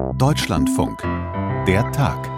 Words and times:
Deutschlandfunk. 0.00 1.02
Der 1.66 1.90
Tag. 1.92 2.30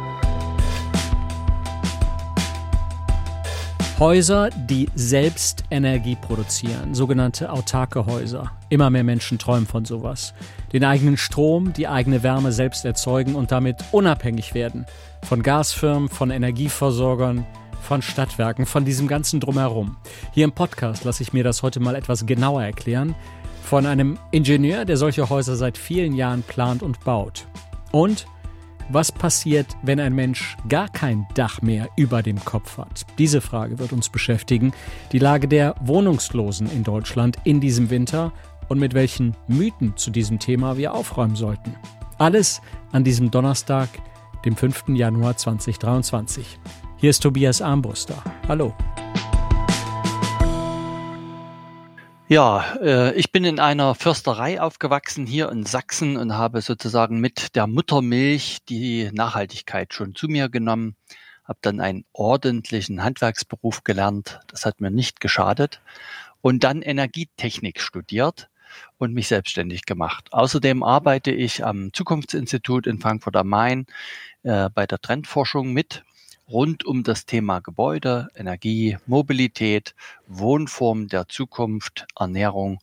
Häuser, 3.99 4.51
die 4.51 4.89
selbst 4.95 5.65
Energie 5.71 6.17
produzieren, 6.17 6.95
sogenannte 6.95 7.51
autarke 7.53 8.07
Häuser. 8.07 8.51
Immer 8.69 8.91
mehr 8.91 9.05
Menschen 9.05 9.39
träumen 9.39 9.67
von 9.67 9.85
sowas. 9.85 10.35
Den 10.73 10.85
eigenen 10.85 11.17
Strom, 11.17 11.73
die 11.73 11.87
eigene 11.87 12.23
Wärme 12.23 12.51
selbst 12.51 12.85
erzeugen 12.85 13.37
und 13.37 13.53
damit 13.53 13.77
unabhängig 13.93 14.55
werden. 14.55 14.85
Von 15.23 15.43
Gasfirmen, 15.43 16.09
von 16.09 16.31
Energieversorgern, 16.31 17.47
von 17.81 18.03
Stadtwerken, 18.03 18.67
von 18.67 18.85
diesem 18.85 19.07
ganzen 19.07 19.41
Drumherum. 19.41 19.97
Hier 20.33 20.45
im 20.45 20.53
Podcast 20.53 21.05
lasse 21.05 21.23
ich 21.23 21.33
mir 21.33 21.45
das 21.45 21.63
heute 21.63 21.81
mal 21.81 21.95
etwas 21.95 22.27
genauer 22.27 22.63
erklären. 22.63 23.15
Von 23.63 23.87
einem 23.87 24.19
Ingenieur, 24.33 24.85
der 24.85 24.97
solche 24.97 25.31
Häuser 25.31 25.57
seit 25.57 25.79
vielen 25.79 26.15
Jahren 26.15 26.43
plant 26.43 26.83
und 26.83 27.01
baut. 27.05 27.47
Und 27.91 28.27
was 28.89 29.11
passiert, 29.11 29.67
wenn 29.83 30.01
ein 30.01 30.15
Mensch 30.15 30.57
gar 30.69 30.89
kein 30.89 31.27
Dach 31.35 31.63
mehr 31.63 31.89
über 31.97 32.23
dem 32.23 32.45
Kopf 32.45 32.77
hat? 32.77 33.07
Diese 33.17 33.41
Frage 33.41 33.79
wird 33.79 33.93
uns 33.93 34.11
beschäftigen. 34.11 34.73
Die 35.13 35.19
Lage 35.19 35.49
der 35.49 35.75
Wohnungslosen 35.81 36.71
in 36.71 36.85
Deutschland 36.85 37.39
in 37.45 37.61
diesem 37.61 37.89
Winter 37.89 38.33
und 38.69 38.79
mit 38.79 38.93
welchen 38.93 39.35
Mythen 39.49 39.97
zu 39.97 40.11
diesem 40.11 40.39
Thema 40.39 40.77
wir 40.77 40.93
aufräumen 40.93 41.37
sollten. 41.37 41.75
Alles 42.19 42.61
an 42.93 43.05
diesem 43.05 43.31
Donnerstag, 43.31 43.89
dem 44.45 44.57
5. 44.57 44.89
Januar 44.89 45.37
2023. 45.37 46.59
Hier 46.99 47.11
ist 47.11 47.23
Tobias 47.23 47.63
Armbruster. 47.63 48.23
Hallo. 48.47 48.75
Ja, 52.33 52.77
äh, 52.81 53.13
ich 53.13 53.31
bin 53.31 53.45
in 53.45 53.61
einer 53.61 53.95
Försterei 53.95 54.59
aufgewachsen 54.59 55.27
hier 55.27 55.51
in 55.51 55.67
Sachsen 55.67 56.17
und 56.17 56.33
habe 56.33 56.63
sozusagen 56.63 57.21
mit 57.21 57.55
der 57.55 57.67
Muttermilch 57.67 58.61
die 58.71 59.11
Nachhaltigkeit 59.13 59.93
schon 59.93 60.15
zu 60.15 60.29
mir 60.29 60.49
genommen, 60.49 60.97
habe 61.45 61.59
dann 61.61 61.79
einen 61.79 62.07
ordentlichen 62.15 63.05
Handwerksberuf 63.05 63.85
gelernt, 63.85 64.41
das 64.47 64.65
hat 64.65 64.81
mir 64.81 64.91
nicht 64.91 65.21
geschadet. 65.21 65.83
Und 66.41 66.65
dann 66.65 66.81
Energietechnik 66.81 67.83
studiert 67.83 68.49
und 68.97 69.13
mich 69.13 69.29
selbstständig 69.29 69.85
gemacht. 69.85 70.33
Außerdem 70.33 70.83
arbeite 70.83 71.33
ich 71.33 71.63
am 71.67 71.93
Zukunftsinstitut 71.93 72.87
in 72.87 72.99
Frankfurt 72.99 73.37
am 73.37 73.49
Main 73.49 73.85
äh, 74.43 74.71
bei 74.71 74.87
der 74.87 75.01
Trendforschung 75.01 75.75
mit 75.75 76.03
rund 76.53 76.85
um 76.85 77.03
das 77.03 77.27
Thema 77.27 77.61
Gebäude, 77.61 78.29
Energie, 78.37 78.99
Mobilität, 79.07 79.95
Wohnform 80.27 81.09
der 81.09 81.29
Zukunft, 81.29 82.07
Ernährung 82.19 82.79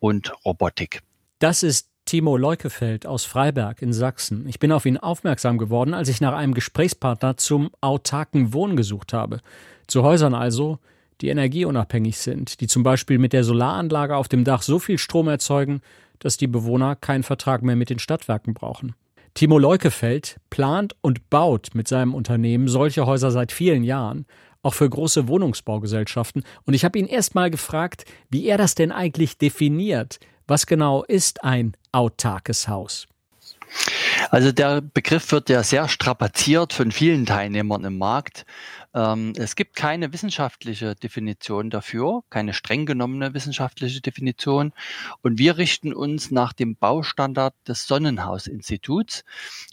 und 0.00 0.32
Robotik. 0.44 1.02
Das 1.38 1.62
ist 1.62 1.88
Timo 2.04 2.36
Leukefeld 2.36 3.06
aus 3.06 3.24
Freiberg 3.24 3.80
in 3.80 3.92
Sachsen. 3.92 4.46
Ich 4.48 4.58
bin 4.58 4.72
auf 4.72 4.84
ihn 4.86 4.98
aufmerksam 4.98 5.56
geworden, 5.56 5.94
als 5.94 6.08
ich 6.08 6.20
nach 6.20 6.34
einem 6.34 6.52
Gesprächspartner 6.52 7.36
zum 7.36 7.70
autarken 7.80 8.52
Wohnen 8.52 8.76
gesucht 8.76 9.12
habe. 9.12 9.40
Zu 9.86 10.02
Häusern 10.02 10.34
also, 10.34 10.78
die 11.20 11.28
energieunabhängig 11.28 12.18
sind, 12.18 12.60
die 12.60 12.66
zum 12.66 12.82
Beispiel 12.82 13.18
mit 13.18 13.32
der 13.32 13.44
Solaranlage 13.44 14.16
auf 14.16 14.26
dem 14.26 14.42
Dach 14.42 14.62
so 14.62 14.80
viel 14.80 14.98
Strom 14.98 15.28
erzeugen, 15.28 15.80
dass 16.18 16.36
die 16.36 16.48
Bewohner 16.48 16.96
keinen 16.96 17.22
Vertrag 17.22 17.62
mehr 17.62 17.76
mit 17.76 17.90
den 17.90 18.00
Stadtwerken 18.00 18.54
brauchen. 18.54 18.94
Timo 19.34 19.58
Leukefeld 19.58 20.36
plant 20.50 20.94
und 21.00 21.30
baut 21.30 21.70
mit 21.74 21.88
seinem 21.88 22.14
Unternehmen 22.14 22.68
solche 22.68 23.06
Häuser 23.06 23.30
seit 23.30 23.50
vielen 23.50 23.82
Jahren, 23.82 24.26
auch 24.62 24.74
für 24.74 24.88
große 24.88 25.26
Wohnungsbaugesellschaften. 25.26 26.44
Und 26.64 26.74
ich 26.74 26.84
habe 26.84 26.98
ihn 26.98 27.06
erst 27.06 27.34
mal 27.34 27.50
gefragt, 27.50 28.04
wie 28.30 28.46
er 28.46 28.58
das 28.58 28.74
denn 28.74 28.92
eigentlich 28.92 29.38
definiert. 29.38 30.20
Was 30.46 30.66
genau 30.66 31.02
ist 31.04 31.44
ein 31.44 31.72
autarkes 31.92 32.68
Haus? 32.68 33.08
Also 34.30 34.52
der 34.52 34.80
Begriff 34.80 35.30
wird 35.32 35.48
ja 35.48 35.62
sehr 35.62 35.88
strapaziert 35.88 36.72
von 36.72 36.92
vielen 36.92 37.26
Teilnehmern 37.26 37.84
im 37.84 37.98
Markt. 37.98 38.44
Ähm, 38.94 39.32
es 39.36 39.56
gibt 39.56 39.76
keine 39.76 40.12
wissenschaftliche 40.12 40.94
Definition 40.94 41.70
dafür, 41.70 42.22
keine 42.30 42.52
streng 42.52 42.86
genommene 42.86 43.34
wissenschaftliche 43.34 44.00
Definition. 44.00 44.72
Und 45.22 45.38
wir 45.38 45.56
richten 45.58 45.92
uns 45.94 46.30
nach 46.30 46.52
dem 46.52 46.76
Baustandard 46.76 47.54
des 47.66 47.86
Sonnenhausinstituts. 47.86 49.24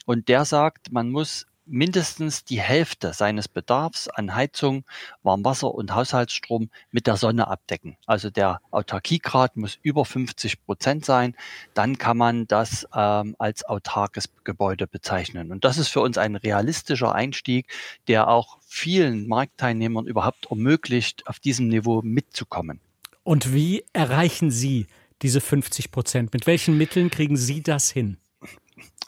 Und 0.05 0.27
der 0.27 0.45
sagt, 0.45 0.91
man 0.91 1.09
muss 1.09 1.45
mindestens 1.69 2.43
die 2.43 2.59
Hälfte 2.59 3.13
seines 3.13 3.47
Bedarfs 3.47 4.07
an 4.07 4.35
Heizung, 4.35 4.83
Warmwasser 5.23 5.73
und 5.73 5.93
Haushaltsstrom 5.93 6.69
mit 6.91 7.07
der 7.07 7.17
Sonne 7.17 7.47
abdecken. 7.47 7.97
Also 8.05 8.29
der 8.29 8.61
Autarkiegrad 8.71 9.55
muss 9.55 9.77
über 9.81 10.05
50 10.05 10.65
Prozent 10.65 11.05
sein. 11.05 11.35
Dann 11.73 11.97
kann 11.97 12.17
man 12.17 12.47
das 12.47 12.87
ähm, 12.93 13.35
als 13.39 13.63
autarkes 13.65 14.29
Gebäude 14.43 14.87
bezeichnen. 14.87 15.51
Und 15.51 15.63
das 15.63 15.77
ist 15.77 15.89
für 15.89 16.01
uns 16.01 16.17
ein 16.17 16.35
realistischer 16.35 17.13
Einstieg, 17.13 17.67
der 18.07 18.27
auch 18.27 18.57
vielen 18.65 19.27
Marktteilnehmern 19.27 20.05
überhaupt 20.05 20.47
ermöglicht, 20.49 21.27
auf 21.27 21.39
diesem 21.39 21.67
Niveau 21.67 22.01
mitzukommen. 22.01 22.79
Und 23.23 23.53
wie 23.53 23.85
erreichen 23.93 24.49
Sie 24.49 24.87
diese 25.21 25.41
50 25.41 25.91
Prozent? 25.91 26.33
Mit 26.33 26.47
welchen 26.47 26.77
Mitteln 26.77 27.11
kriegen 27.11 27.37
Sie 27.37 27.61
das 27.61 27.89
hin? 27.89 28.17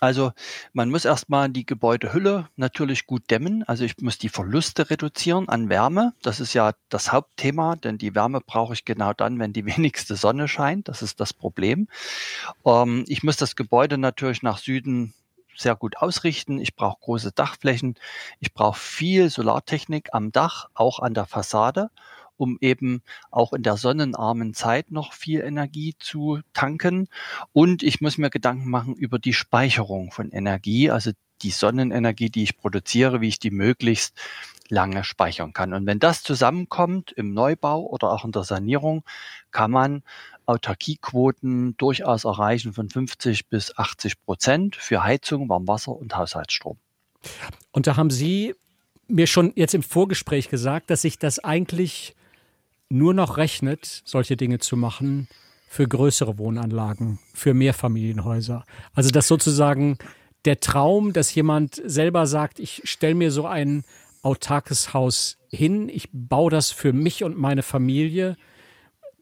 Also 0.02 0.34
man 0.74 0.90
muss 0.90 1.06
erstmal 1.06 1.48
die 1.50 1.64
Gebäudehülle 1.64 2.50
natürlich 2.56 3.06
gut 3.06 3.30
dämmen. 3.30 3.64
Also 3.68 3.86
ich 3.86 4.00
muss 4.00 4.18
die 4.18 4.30
Verluste 4.30 4.90
reduzieren 4.90 5.48
an 5.48 5.70
Wärme. 5.70 6.14
Das 6.24 6.40
ist 6.40 6.56
ja 6.56 6.74
das 6.90 7.12
Hauptthema, 7.12 7.76
denn 7.76 8.00
die 8.00 8.16
Wärme 8.16 8.42
brauche 8.42 8.74
ich 8.74 8.84
genau 8.84 9.14
dann, 9.14 9.38
wenn 9.38 9.54
die 9.54 9.66
wenigste 9.68 10.16
Sonne 10.16 10.48
scheint. 10.48 10.88
Das 10.88 11.04
ist 11.04 11.20
das 11.20 11.34
Problem. 11.34 11.88
Ähm, 12.66 13.06
ich 13.08 13.22
muss 13.22 13.38
das 13.38 13.56
Gebäude 13.56 14.00
natürlich 14.00 14.42
nach 14.42 14.58
Süden 14.58 15.14
sehr 15.56 15.76
gut 15.76 15.98
ausrichten. 15.98 16.60
Ich 16.60 16.76
brauche 16.76 17.00
große 17.00 17.32
Dachflächen. 17.32 17.96
Ich 18.40 18.54
brauche 18.56 18.80
viel 18.80 19.30
Solartechnik 19.30 20.10
am 20.14 20.32
Dach, 20.32 20.66
auch 20.74 21.00
an 21.00 21.14
der 21.14 21.28
Fassade 21.28 21.92
um 22.42 22.58
eben 22.60 23.04
auch 23.30 23.54
in 23.54 23.62
der 23.62 23.78
sonnenarmen 23.78 24.56
Zeit 24.56 24.90
noch 24.90 25.14
viel 25.14 25.42
Energie 25.42 25.94
zu 26.00 26.40
tanken. 26.54 27.08
Und 27.54 27.84
ich 27.84 28.02
muss 28.02 28.18
mir 28.18 28.32
Gedanken 28.32 28.68
machen 28.68 28.96
über 28.96 29.20
die 29.20 29.34
Speicherung 29.34 30.12
von 30.12 30.32
Energie, 30.32 30.90
also 30.90 31.12
die 31.44 31.52
Sonnenenergie, 31.52 32.32
die 32.32 32.44
ich 32.44 32.58
produziere, 32.58 33.22
wie 33.22 33.28
ich 33.28 33.38
die 33.38 33.52
möglichst 33.52 34.20
lange 34.70 35.04
speichern 35.04 35.54
kann. 35.54 35.74
Und 35.74 35.86
wenn 35.86 36.00
das 36.00 36.24
zusammenkommt 36.24 37.12
im 37.12 37.34
Neubau 37.34 37.86
oder 37.86 38.12
auch 38.12 38.26
in 38.26 38.32
der 38.32 38.44
Sanierung, 38.44 39.04
kann 39.52 39.70
man 39.70 40.04
Autarkiequoten 40.48 41.78
durchaus 41.78 42.24
erreichen 42.24 42.74
von 42.74 42.90
50 42.90 43.50
bis 43.50 43.78
80 43.78 44.24
Prozent 44.26 44.76
für 44.76 45.04
Heizung, 45.04 45.48
Warmwasser 45.48 45.92
und 45.92 46.16
Haushaltsstrom. 46.18 46.78
Und 47.72 47.86
da 47.86 47.98
haben 47.98 48.10
Sie 48.10 48.56
mir 49.12 49.28
schon 49.28 49.52
jetzt 49.56 49.74
im 49.74 49.84
Vorgespräch 49.84 50.50
gesagt, 50.50 50.90
dass 50.90 51.04
sich 51.04 51.20
das 51.20 51.40
eigentlich 51.40 52.16
nur 52.92 53.14
noch 53.14 53.38
rechnet, 53.38 54.02
solche 54.06 54.38
Dinge 54.38 54.60
zu 54.60 54.78
machen 54.78 55.28
für 55.68 55.88
größere 55.88 56.38
Wohnanlagen, 56.38 57.20
für 57.34 57.54
Mehrfamilienhäuser. 57.54 58.66
Also 58.94 59.10
dass 59.10 59.28
sozusagen 59.28 59.98
der 60.46 60.60
Traum, 60.60 61.14
dass 61.14 61.34
jemand 61.34 61.82
selber 61.86 62.28
sagt, 62.28 62.60
ich 62.60 62.82
stelle 62.84 63.16
mir 63.16 63.32
so 63.32 63.46
ein 63.46 63.84
autarkes 64.22 64.94
Haus 64.94 65.38
hin, 65.50 65.90
ich 65.90 66.10
baue 66.12 66.52
das 66.52 66.72
für 66.72 66.94
mich 66.94 67.24
und 67.24 67.38
meine 67.38 67.64
Familie, 67.64 68.36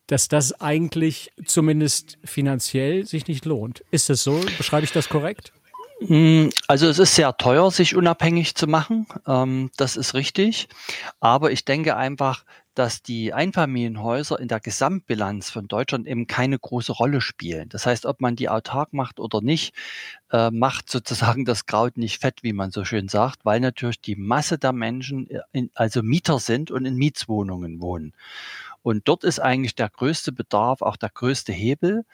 dass 0.08 0.28
das 0.28 0.60
eigentlich 0.60 1.32
zumindest 1.46 2.18
finanziell 2.24 3.06
sich 3.06 3.28
nicht 3.28 3.46
lohnt. 3.46 3.84
Ist 3.92 4.10
es 4.10 4.24
so? 4.24 4.42
Beschreibe 4.58 4.86
ich 4.86 4.92
das 4.92 5.08
korrekt? 5.08 5.54
Hm, 6.00 6.50
also 6.68 6.88
es 6.88 6.98
ist 6.98 7.16
sehr 7.16 7.36
teuer, 7.38 7.70
sich 7.72 7.96
unabhängig 7.96 8.56
zu 8.56 8.68
machen. 8.68 9.06
Ähm, 9.28 9.70
das 9.78 9.98
ist 9.98 10.14
richtig. 10.14 10.68
Aber 11.20 11.52
ich 11.52 11.66
denke 11.66 11.96
einfach, 11.96 12.44
dass 12.76 13.02
die 13.02 13.34
Einfamilienhäuser 13.34 14.40
in 14.40 14.48
der 14.48 14.60
Gesamtbilanz 14.60 15.50
von 15.50 15.68
Deutschland 15.68 16.08
eben 16.08 16.28
keine 16.28 16.58
große 16.58 16.92
Rolle 16.94 17.22
spielen. 17.22 17.70
Das 17.70 17.86
heißt, 17.86 18.06
ob 18.06 18.22
man 18.22 18.36
die 18.36 18.50
autark 18.50 18.94
macht 18.94 19.20
oder 19.20 19.42
nicht, 19.42 19.76
äh, 20.32 20.52
macht 20.52 20.90
sozusagen 20.90 21.46
das 21.46 21.66
Kraut 21.66 21.98
nicht 21.98 22.22
fett, 22.22 22.44
wie 22.44 22.54
man 22.54 22.72
so 22.72 22.86
schön 22.86 23.08
sagt, 23.08 23.46
weil 23.46 23.60
natürlich 23.60 24.02
die 24.02 24.16
Masse 24.16 24.58
der 24.58 24.74
Menschen 24.74 25.30
äh, 25.30 25.42
in, 25.52 25.72
also 25.74 26.04
Mieter 26.04 26.40
sind 26.40 26.72
und 26.72 26.86
in 26.86 26.96
Mietswohnungen 26.96 27.82
wohnen. 27.82 28.14
Und 28.82 29.08
dort 29.08 29.24
ist 29.24 29.40
eigentlich 29.40 29.76
der 29.76 29.90
größte 29.90 30.32
Bedarf, 30.32 30.82
auch 30.82 30.96
der 30.96 31.10
größte 31.10 31.52
Hebel. 31.52 32.06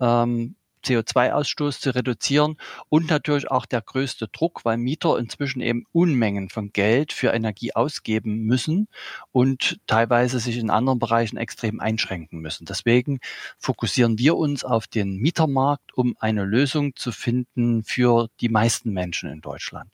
Ähm, 0.00 0.56
CO2-Ausstoß 0.84 1.80
zu 1.80 1.94
reduzieren 1.94 2.56
und 2.88 3.10
natürlich 3.10 3.50
auch 3.50 3.66
der 3.66 3.82
größte 3.82 4.28
Druck, 4.28 4.64
weil 4.64 4.76
Mieter 4.76 5.18
inzwischen 5.18 5.60
eben 5.60 5.84
Unmengen 5.92 6.48
von 6.48 6.72
Geld 6.72 7.12
für 7.12 7.28
Energie 7.28 7.74
ausgeben 7.74 8.42
müssen 8.42 8.88
und 9.32 9.78
teilweise 9.86 10.40
sich 10.40 10.56
in 10.56 10.70
anderen 10.70 10.98
Bereichen 10.98 11.36
extrem 11.36 11.80
einschränken 11.80 12.40
müssen. 12.40 12.64
Deswegen 12.64 13.20
fokussieren 13.58 14.18
wir 14.18 14.36
uns 14.36 14.64
auf 14.64 14.86
den 14.86 15.16
Mietermarkt, 15.18 15.96
um 15.96 16.16
eine 16.18 16.44
Lösung 16.44 16.94
zu 16.96 17.12
finden 17.12 17.84
für 17.84 18.28
die 18.40 18.48
meisten 18.48 18.92
Menschen 18.92 19.30
in 19.30 19.40
Deutschland. 19.40 19.90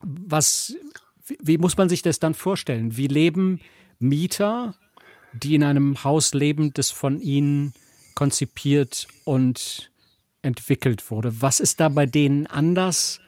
Was, 0.00 0.74
wie 1.40 1.58
muss 1.58 1.76
man 1.76 1.88
sich 1.88 2.02
das 2.02 2.18
dann 2.18 2.34
vorstellen? 2.34 2.96
Wie 2.96 3.06
leben 3.06 3.60
Mieter, 3.98 4.74
die 5.32 5.54
in 5.54 5.64
einem 5.64 6.02
Haus 6.04 6.34
leben, 6.34 6.72
das 6.72 6.90
von 6.90 7.20
ihnen 7.20 7.72
konzipiert 8.14 9.06
und 9.24 9.90
entwickelt 10.46 11.10
wurde. 11.10 11.42
Was 11.42 11.60
ist 11.60 11.80
da 11.80 11.88
bei 11.88 12.06
denen 12.06 12.46
anders 12.46 13.20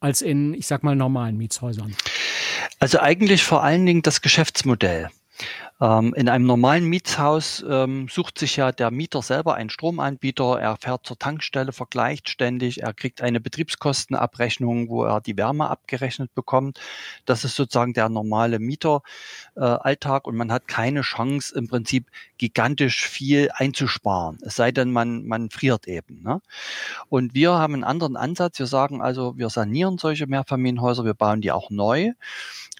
als 0.00 0.20
in, 0.20 0.52
ich 0.54 0.66
sag 0.66 0.82
mal, 0.82 0.94
normalen 0.94 1.36
Mietshäusern? 1.38 1.96
Also 2.78 3.00
eigentlich 3.00 3.42
vor 3.42 3.62
allen 3.62 3.86
Dingen 3.86 4.02
das 4.02 4.20
Geschäftsmodell. 4.20 5.08
Ähm, 5.80 6.12
in 6.14 6.28
einem 6.28 6.46
normalen 6.46 6.84
Mietshaus 6.84 7.64
ähm, 7.68 8.08
sucht 8.08 8.38
sich 8.38 8.56
ja 8.56 8.72
der 8.72 8.90
Mieter 8.90 9.22
selber 9.22 9.54
einen 9.54 9.70
Stromanbieter. 9.70 10.58
Er 10.60 10.76
fährt 10.76 11.06
zur 11.06 11.18
Tankstelle, 11.18 11.72
vergleicht 11.72 12.28
ständig. 12.28 12.82
Er 12.82 12.92
kriegt 12.92 13.22
eine 13.22 13.40
Betriebskostenabrechnung, 13.40 14.88
wo 14.88 15.04
er 15.04 15.20
die 15.20 15.36
Wärme 15.36 15.70
abgerechnet 15.70 16.34
bekommt. 16.34 16.80
Das 17.26 17.44
ist 17.44 17.54
sozusagen 17.54 17.94
der 17.94 18.08
normale 18.08 18.58
Mieteralltag 18.58 20.24
äh, 20.24 20.28
und 20.28 20.36
man 20.36 20.50
hat 20.50 20.66
keine 20.66 21.02
Chance, 21.02 21.56
im 21.56 21.68
Prinzip 21.68 22.10
gigantisch 22.38 23.06
viel 23.06 23.50
einzusparen. 23.54 24.38
Es 24.42 24.56
sei 24.56 24.72
denn, 24.72 24.90
man, 24.90 25.26
man 25.26 25.50
friert 25.50 25.86
eben. 25.86 26.22
Ne? 26.22 26.40
Und 27.08 27.34
wir 27.34 27.52
haben 27.52 27.74
einen 27.74 27.84
anderen 27.84 28.16
Ansatz. 28.16 28.58
Wir 28.58 28.66
sagen 28.66 29.00
also, 29.00 29.38
wir 29.38 29.50
sanieren 29.50 29.98
solche 29.98 30.26
Mehrfamilienhäuser, 30.26 31.04
wir 31.04 31.14
bauen 31.14 31.40
die 31.40 31.52
auch 31.52 31.70
neu 31.70 32.12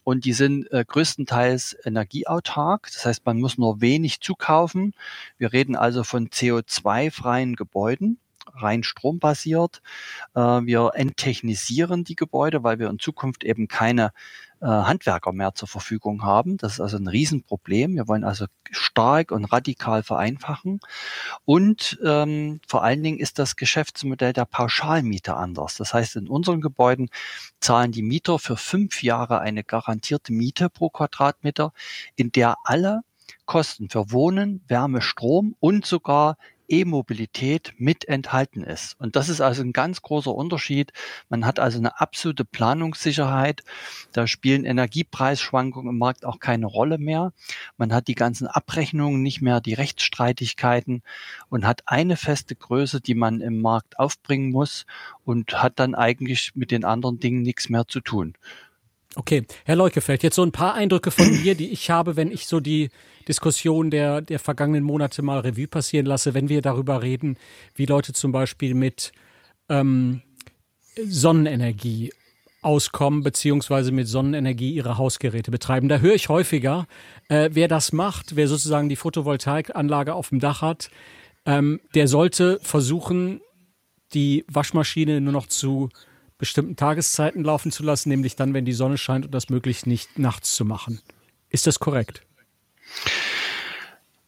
und 0.09 0.25
die 0.25 0.33
sind 0.33 0.73
äh, 0.73 0.87
größtenteils 0.89 1.77
energieautark. 1.85 2.89
Das 2.91 3.05
heißt, 3.05 3.27
man 3.27 3.39
muss 3.41 3.59
nur 3.59 3.83
wenig 3.83 4.23
zukaufen. 4.23 4.95
Wir 5.37 5.53
reden 5.53 5.77
also 5.77 6.03
von 6.03 6.31
CO2-freien 6.31 7.57
Gebäuden 7.57 8.19
rein 8.61 8.83
strombasiert. 8.83 9.83
Äh, 10.35 10.41
wir 10.41 10.93
enttechnisieren 10.95 12.05
die 12.05 12.17
Gebäude, 12.17 12.63
weil 12.63 12.79
wir 12.79 12.91
in 12.91 12.99
Zukunft 12.99 13.45
eben 13.45 13.69
keine 13.69 14.13
äh, 14.61 14.67
Handwerker 14.67 15.33
mehr 15.33 15.55
zur 15.55 15.69
Verfügung 15.69 16.25
haben. 16.25 16.57
Das 16.57 16.75
ist 16.75 16.81
also 16.81 16.97
ein 16.97 17.07
Riesenproblem. 17.07 17.95
Wir 17.95 18.09
wollen 18.09 18.25
also 18.25 18.47
stark 18.71 19.31
und 19.31 19.45
radikal 19.45 20.03
vereinfachen. 20.03 20.81
Und 21.45 21.99
ähm, 22.05 22.61
vor 22.67 22.83
allen 22.83 23.03
Dingen 23.03 23.21
ist 23.21 23.39
das 23.39 23.55
Geschäftsmodell 23.55 24.33
der 24.33 24.47
Pauschalmieter 24.47 25.37
anders. 25.37 25.77
Das 25.77 25.95
heißt, 25.95 26.17
in 26.17 26.29
unseren 26.29 26.61
Gebäuden 26.61 27.09
zahlen 27.61 27.93
die 27.93 28.03
Mieter 28.03 28.41
für 28.41 28.57
fünf 28.57 29.03
Jahre 29.03 29.41
eine 29.41 29.63
garantierte 29.63 30.33
Miete 30.33 30.71
pro 30.71 30.91
Quadratmeter, 30.91 31.73
in 32.17 32.33
der 32.33 32.57
alle 32.65 33.03
Kosten 33.47 33.89
für 33.89 34.11
Wohnen, 34.11 34.63
Wärme, 34.67 35.03
Strom 35.03 35.55
und 35.61 35.87
sogar 35.87 36.37
E-Mobilität 36.69 37.75
mit 37.79 38.07
enthalten 38.07 38.63
ist. 38.63 38.99
Und 39.01 39.17
das 39.17 39.29
ist 39.29 39.41
also 39.41 39.63
ein 39.63 39.73
ganz 39.73 40.03
großer 40.03 40.35
Unterschied. 40.35 40.93
Man 41.29 41.45
hat 41.47 41.59
also 41.59 41.79
eine 41.79 42.01
absolute 42.01 42.45
Planungssicherheit. 42.45 43.63
Da 44.13 44.27
spielen 44.27 44.65
Energiepreisschwankungen 44.65 45.91
im 45.91 45.99
Markt 45.99 46.25
auch 46.25 46.39
keine 46.39 46.67
Rolle 46.67 46.99
mehr. 46.99 47.33
Man 47.77 47.93
hat 47.93 48.09
die 48.09 48.15
ganzen 48.15 48.47
Abrechnungen 48.47 49.23
nicht 49.23 49.41
mehr, 49.41 49.61
die 49.61 49.75
Rechtsstreitigkeiten 49.75 51.03
und 51.49 51.67
hat 51.67 51.83
eine 51.87 52.17
feste 52.17 52.55
Größe, 52.55 53.01
die 53.01 53.15
man 53.15 53.41
im 53.41 53.61
Markt 53.61 53.99
aufbringen 53.99 54.51
muss 54.51 54.87
und 55.25 55.63
hat 55.63 55.79
dann 55.79 55.95
eigentlich 55.95 56.53
mit 56.55 56.71
den 56.71 56.85
anderen 56.85 57.19
Dingen 57.19 57.43
nichts 57.43 57.69
mehr 57.69 57.87
zu 57.87 58.01
tun. 58.01 58.35
Okay, 59.19 59.43
Herr 59.65 59.75
Leukefeld, 59.75 60.23
jetzt 60.23 60.37
so 60.37 60.45
ein 60.45 60.53
paar 60.53 60.75
Eindrücke 60.75 61.11
von 61.11 61.29
mir, 61.43 61.57
die 61.57 61.71
ich 61.71 61.91
habe, 61.91 62.15
wenn 62.15 62.31
ich 62.31 62.47
so 62.47 62.61
die 62.61 62.89
Diskussion 63.27 63.91
der, 63.91 64.21
der 64.21 64.39
vergangenen 64.39 64.85
Monate 64.85 65.23
mal 65.23 65.41
Revue 65.41 65.67
passieren 65.67 66.07
lasse, 66.07 66.35
wenn 66.35 66.49
wir 66.49 66.63
darüber 66.63 67.03
reden, 67.03 67.37
wie 67.75 67.87
Leute 67.87 68.13
zum 68.13 68.31
Beispiel 68.31 68.75
mit 68.75 69.11
ähm, 69.69 70.23
Sonnenenergie 71.05 72.13
auskommen, 72.63 73.25
beziehungsweise 73.25 73.91
mit 73.91 74.07
Sonnenenergie 74.07 74.73
ihre 74.73 74.99
Hausgeräte 74.99 75.51
betreiben. 75.51 75.89
Da 75.89 75.99
höre 75.99 76.15
ich 76.15 76.29
häufiger, 76.29 76.87
äh, 77.29 77.51
wer 77.53 77.67
das 77.67 77.93
macht, 77.93 78.37
wer 78.37 78.47
sozusagen 78.47 78.89
die 78.89 78.95
Photovoltaikanlage 78.95 80.15
auf 80.15 80.29
dem 80.29 80.39
Dach 80.39 80.63
hat, 80.63 80.91
ähm, 81.45 81.81
der 81.97 82.07
sollte 82.07 82.61
versuchen, 82.63 83.41
die 84.15 84.45
Waschmaschine 84.47 85.21
nur 85.21 85.33
noch 85.33 85.49
zu 85.49 85.89
bestimmten 86.39 86.77
Tageszeiten 86.77 87.45
laufen 87.45 87.73
zu 87.73 87.83
lassen, 87.83 88.09
nämlich 88.09 88.37
dann, 88.37 88.55
wenn 88.55 88.65
die 88.65 88.73
Sonne 88.73 88.97
scheint 88.97 89.27
und 89.27 89.35
das 89.35 89.49
möglichst 89.49 89.87
nicht 89.87 90.19
nachts 90.19 90.55
zu 90.55 90.65
machen. 90.65 91.01
Ist 91.51 91.67
das 91.67 91.79
korrekt? 91.81 92.23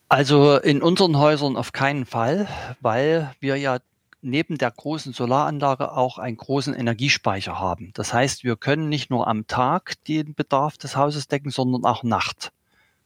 Also 0.09 0.59
in 0.59 0.83
unseren 0.83 1.17
Häusern 1.17 1.57
auf 1.57 1.73
keinen 1.73 2.05
Fall, 2.05 2.49
weil 2.81 3.33
wir 3.39 3.57
ja 3.57 3.79
neben 4.23 4.59
der 4.59 4.71
großen 4.71 5.13
Solaranlage 5.13 5.93
auch 5.93 6.19
einen 6.19 6.37
großen 6.37 6.75
Energiespeicher 6.75 7.59
haben. 7.59 7.93
Das 7.95 8.13
heißt, 8.13 8.45
wir 8.45 8.57
können 8.57 8.89
nicht 8.89 9.11
nur 9.11 9.29
am 9.29 9.47
Tag 9.47 9.95
den 10.05 10.35
Bedarf 10.35 10.77
des 10.77 10.97
Hauses 10.97 11.29
decken, 11.29 11.51
sondern 11.51 11.85
auch 11.85 12.03
nachts 12.03 12.51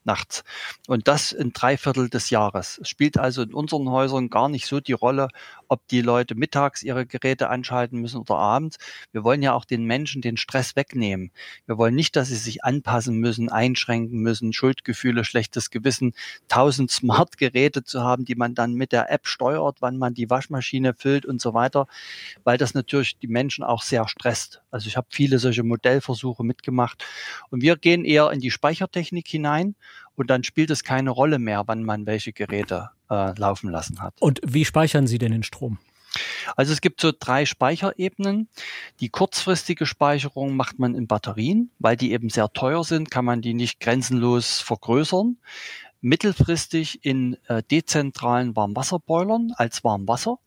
nachts. 0.04 0.44
Und 0.86 1.08
das 1.08 1.32
in 1.32 1.52
drei 1.52 1.76
Viertel 1.76 2.08
des 2.08 2.30
Jahres. 2.30 2.78
Es 2.82 2.88
spielt 2.88 3.18
also 3.18 3.42
in 3.42 3.54
unseren 3.54 3.88
Häusern 3.90 4.30
gar 4.30 4.48
nicht 4.48 4.66
so 4.66 4.80
die 4.80 4.92
Rolle, 4.92 5.28
ob 5.69 5.87
die 5.88 6.00
Leute 6.00 6.34
mittags 6.34 6.82
ihre 6.82 7.06
Geräte 7.06 7.49
anschalten 7.49 8.00
müssen 8.00 8.20
oder 8.20 8.37
abends. 8.37 8.78
Wir 9.12 9.25
wollen 9.25 9.43
ja 9.43 9.52
auch 9.52 9.64
den 9.64 9.84
Menschen 9.84 10.22
den 10.22 10.37
Stress 10.37 10.76
wegnehmen. 10.76 11.31
Wir 11.66 11.78
wollen 11.78 11.94
nicht, 11.94 12.16
dass 12.16 12.28
sie 12.28 12.37
sich 12.37 12.64
anpassen 12.64 13.19
müssen, 13.19 13.49
einschränken 13.50 14.20
müssen, 14.20 14.52
Schuldgefühle, 14.52 15.25
schlechtes 15.25 15.70
Gewissen, 15.70 16.14
tausend 16.49 16.90
Smart-Geräte 16.90 17.84
zu 17.84 18.02
haben, 18.02 18.25
die 18.25 18.34
man 18.34 18.55
dann 18.55 18.75
mit 18.75 18.93
der 18.93 19.11
App 19.11 19.26
steuert, 19.26 19.78
wann 19.81 19.96
man 19.96 20.14
die 20.14 20.31
Waschmaschine 20.31 20.94
füllt 20.94 21.26
und 21.26 21.40
so 21.40 21.55
weiter, 21.55 21.87
weil 22.44 22.58
das 22.58 22.75
natürlich 22.75 23.19
die 23.19 23.28
Menschen 23.28 23.64
auch 23.64 23.82
sehr 23.82 24.08
stresst. 24.08 24.62
Also 24.70 24.88
ich 24.88 24.96
habe 24.96 25.06
viele 25.11 25.38
solche 25.38 25.62
Modellversuche 25.62 26.44
mitgemacht 26.44 27.05
und 27.50 27.62
wir 27.62 27.76
gehen 27.76 28.05
eher 28.05 28.31
in 28.31 28.40
die 28.40 28.50
Speichertechnik 28.50 29.26
hinein 29.28 29.75
und 30.16 30.31
dann 30.31 30.44
spielt 30.44 30.70
es 30.70 30.84
keine 30.84 31.11
Rolle 31.11 31.38
mehr, 31.38 31.64
wann 31.66 31.84
man 31.84 32.06
welche 32.06 32.32
Geräte 32.32 32.90
äh, 33.11 33.38
laufen 33.38 33.70
lassen 33.70 34.00
hat. 34.00 34.14
Und 34.20 34.40
wie 34.44 34.64
speichern 34.64 35.06
Sie 35.06 35.19
denn 35.19 35.32
den 35.32 35.43
Strom? 35.43 35.78
Also 36.56 36.72
es 36.72 36.81
gibt 36.81 37.00
so 37.00 37.12
drei 37.19 37.44
Speicherebenen. 37.44 38.49
Die 39.00 39.08
kurzfristige 39.08 39.87
Speicherung 39.87 40.56
macht 40.56 40.78
man 40.78 40.94
in 40.94 41.06
Batterien, 41.06 41.70
weil 41.78 41.96
die 41.96 42.12
eben 42.12 42.31
sehr 42.31 42.52
teuer 42.52 42.84
sind, 42.84 43.11
kann 43.11 43.25
man 43.25 43.43
die 43.43 43.55
nicht 43.55 43.81
grenzenlos 43.81 44.61
vergrößern. 44.61 45.38
Mittelfristig 46.00 47.05
in 47.05 47.37
äh, 47.49 47.62
dezentralen 47.62 48.55
Warmwasserboilern 48.55 49.52
als 49.56 49.84
Warmwasser 49.84 50.38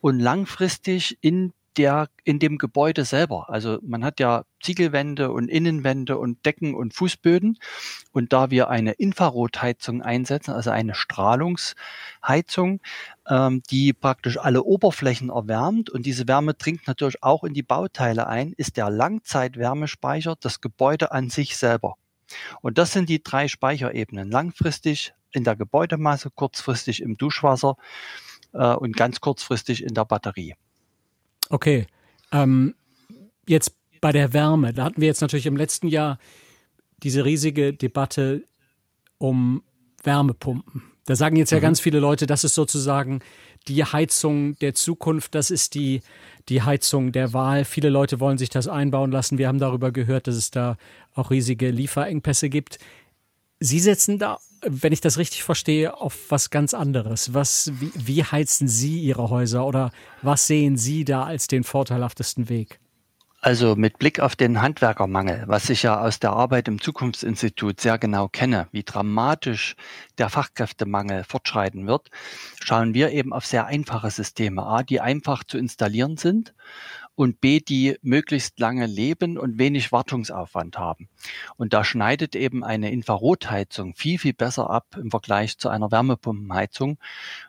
und 0.00 0.20
langfristig 0.20 1.18
in 1.20 1.52
der 1.76 2.08
in 2.24 2.38
dem 2.38 2.58
Gebäude 2.58 3.04
selber. 3.04 3.50
Also 3.50 3.78
man 3.82 4.04
hat 4.04 4.20
ja 4.20 4.44
Ziegelwände 4.62 5.30
und 5.30 5.48
Innenwände 5.48 6.18
und 6.18 6.44
Decken 6.46 6.74
und 6.74 6.94
Fußböden. 6.94 7.58
Und 8.12 8.32
da 8.32 8.50
wir 8.50 8.68
eine 8.68 8.92
Infrarotheizung 8.92 10.02
einsetzen, 10.02 10.52
also 10.52 10.70
eine 10.70 10.94
Strahlungsheizung, 10.94 12.80
ähm, 13.28 13.62
die 13.70 13.92
praktisch 13.92 14.38
alle 14.38 14.62
Oberflächen 14.62 15.30
erwärmt 15.30 15.90
und 15.90 16.06
diese 16.06 16.28
Wärme 16.28 16.54
dringt 16.54 16.86
natürlich 16.86 17.22
auch 17.22 17.44
in 17.44 17.54
die 17.54 17.62
Bauteile 17.62 18.26
ein, 18.26 18.52
ist 18.56 18.76
der 18.76 18.90
Langzeitwärmespeicher 18.90 20.36
das 20.40 20.60
Gebäude 20.60 21.12
an 21.12 21.30
sich 21.30 21.56
selber. 21.56 21.96
Und 22.60 22.78
das 22.78 22.92
sind 22.92 23.08
die 23.08 23.22
drei 23.22 23.48
Speicherebenen. 23.48 24.30
Langfristig 24.30 25.14
in 25.32 25.44
der 25.44 25.56
Gebäudemasse, 25.56 26.30
kurzfristig 26.30 27.02
im 27.02 27.16
Duschwasser 27.16 27.76
äh, 28.52 28.74
und 28.74 28.96
ganz 28.96 29.20
kurzfristig 29.20 29.82
in 29.82 29.94
der 29.94 30.04
Batterie. 30.04 30.54
Okay. 31.50 31.86
Ähm, 32.32 32.74
jetzt 33.46 33.74
bei 34.00 34.12
der 34.12 34.32
Wärme, 34.32 34.72
da 34.72 34.84
hatten 34.84 35.00
wir 35.00 35.08
jetzt 35.08 35.20
natürlich 35.20 35.46
im 35.46 35.56
letzten 35.56 35.88
Jahr 35.88 36.18
diese 37.02 37.24
riesige 37.24 37.72
Debatte 37.72 38.44
um 39.18 39.62
Wärmepumpen. 40.02 40.82
Da 41.06 41.16
sagen 41.16 41.36
jetzt 41.36 41.52
ja 41.52 41.58
mhm. 41.58 41.62
ganz 41.62 41.80
viele 41.80 42.00
Leute, 42.00 42.26
das 42.26 42.44
ist 42.44 42.54
sozusagen 42.54 43.20
die 43.68 43.84
Heizung 43.84 44.58
der 44.58 44.74
Zukunft, 44.74 45.34
das 45.34 45.50
ist 45.50 45.74
die, 45.74 46.00
die 46.48 46.62
Heizung 46.62 47.12
der 47.12 47.32
Wahl. 47.32 47.64
Viele 47.64 47.88
Leute 47.88 48.20
wollen 48.20 48.38
sich 48.38 48.50
das 48.50 48.68
einbauen 48.68 49.10
lassen. 49.10 49.38
Wir 49.38 49.48
haben 49.48 49.58
darüber 49.58 49.90
gehört, 49.92 50.26
dass 50.26 50.36
es 50.36 50.50
da 50.50 50.76
auch 51.14 51.30
riesige 51.30 51.70
Lieferengpässe 51.70 52.48
gibt. 52.48 52.78
Sie 53.60 53.80
setzen 53.80 54.18
da, 54.18 54.38
wenn 54.66 54.92
ich 54.92 55.00
das 55.00 55.18
richtig 55.18 55.42
verstehe, 55.42 55.96
auf 55.96 56.30
was 56.30 56.50
ganz 56.50 56.74
anderes. 56.74 57.34
Was, 57.34 57.72
wie, 57.80 57.92
wie 57.94 58.24
heizen 58.24 58.68
Sie 58.68 59.00
Ihre 59.00 59.30
Häuser 59.30 59.66
oder 59.66 59.90
was 60.22 60.46
sehen 60.46 60.76
Sie 60.76 61.04
da 61.04 61.24
als 61.24 61.46
den 61.46 61.64
vorteilhaftesten 61.64 62.48
Weg? 62.48 62.80
Also 63.44 63.76
mit 63.76 63.98
Blick 63.98 64.20
auf 64.20 64.36
den 64.36 64.62
Handwerkermangel, 64.62 65.44
was 65.46 65.68
ich 65.68 65.82
ja 65.82 66.00
aus 66.00 66.18
der 66.18 66.32
Arbeit 66.32 66.66
im 66.66 66.80
Zukunftsinstitut 66.80 67.78
sehr 67.78 67.98
genau 67.98 68.26
kenne, 68.26 68.68
wie 68.72 68.84
dramatisch 68.84 69.76
der 70.16 70.30
Fachkräftemangel 70.30 71.24
fortschreiten 71.24 71.86
wird, 71.86 72.08
schauen 72.62 72.94
wir 72.94 73.10
eben 73.10 73.34
auf 73.34 73.44
sehr 73.44 73.66
einfache 73.66 74.10
Systeme, 74.10 74.62
A, 74.62 74.82
die 74.82 75.02
einfach 75.02 75.44
zu 75.44 75.58
installieren 75.58 76.16
sind 76.16 76.54
und 77.16 77.40
B, 77.40 77.60
die 77.60 77.96
möglichst 78.02 78.58
lange 78.58 78.86
leben 78.86 79.38
und 79.38 79.58
wenig 79.58 79.92
Wartungsaufwand 79.92 80.78
haben. 80.78 81.08
Und 81.56 81.72
da 81.72 81.84
schneidet 81.84 82.34
eben 82.34 82.64
eine 82.64 82.90
Infrarotheizung 82.90 83.94
viel, 83.94 84.18
viel 84.18 84.32
besser 84.32 84.68
ab 84.70 84.96
im 84.96 85.10
Vergleich 85.10 85.58
zu 85.58 85.68
einer 85.68 85.92
Wärmepumpenheizung. 85.92 86.98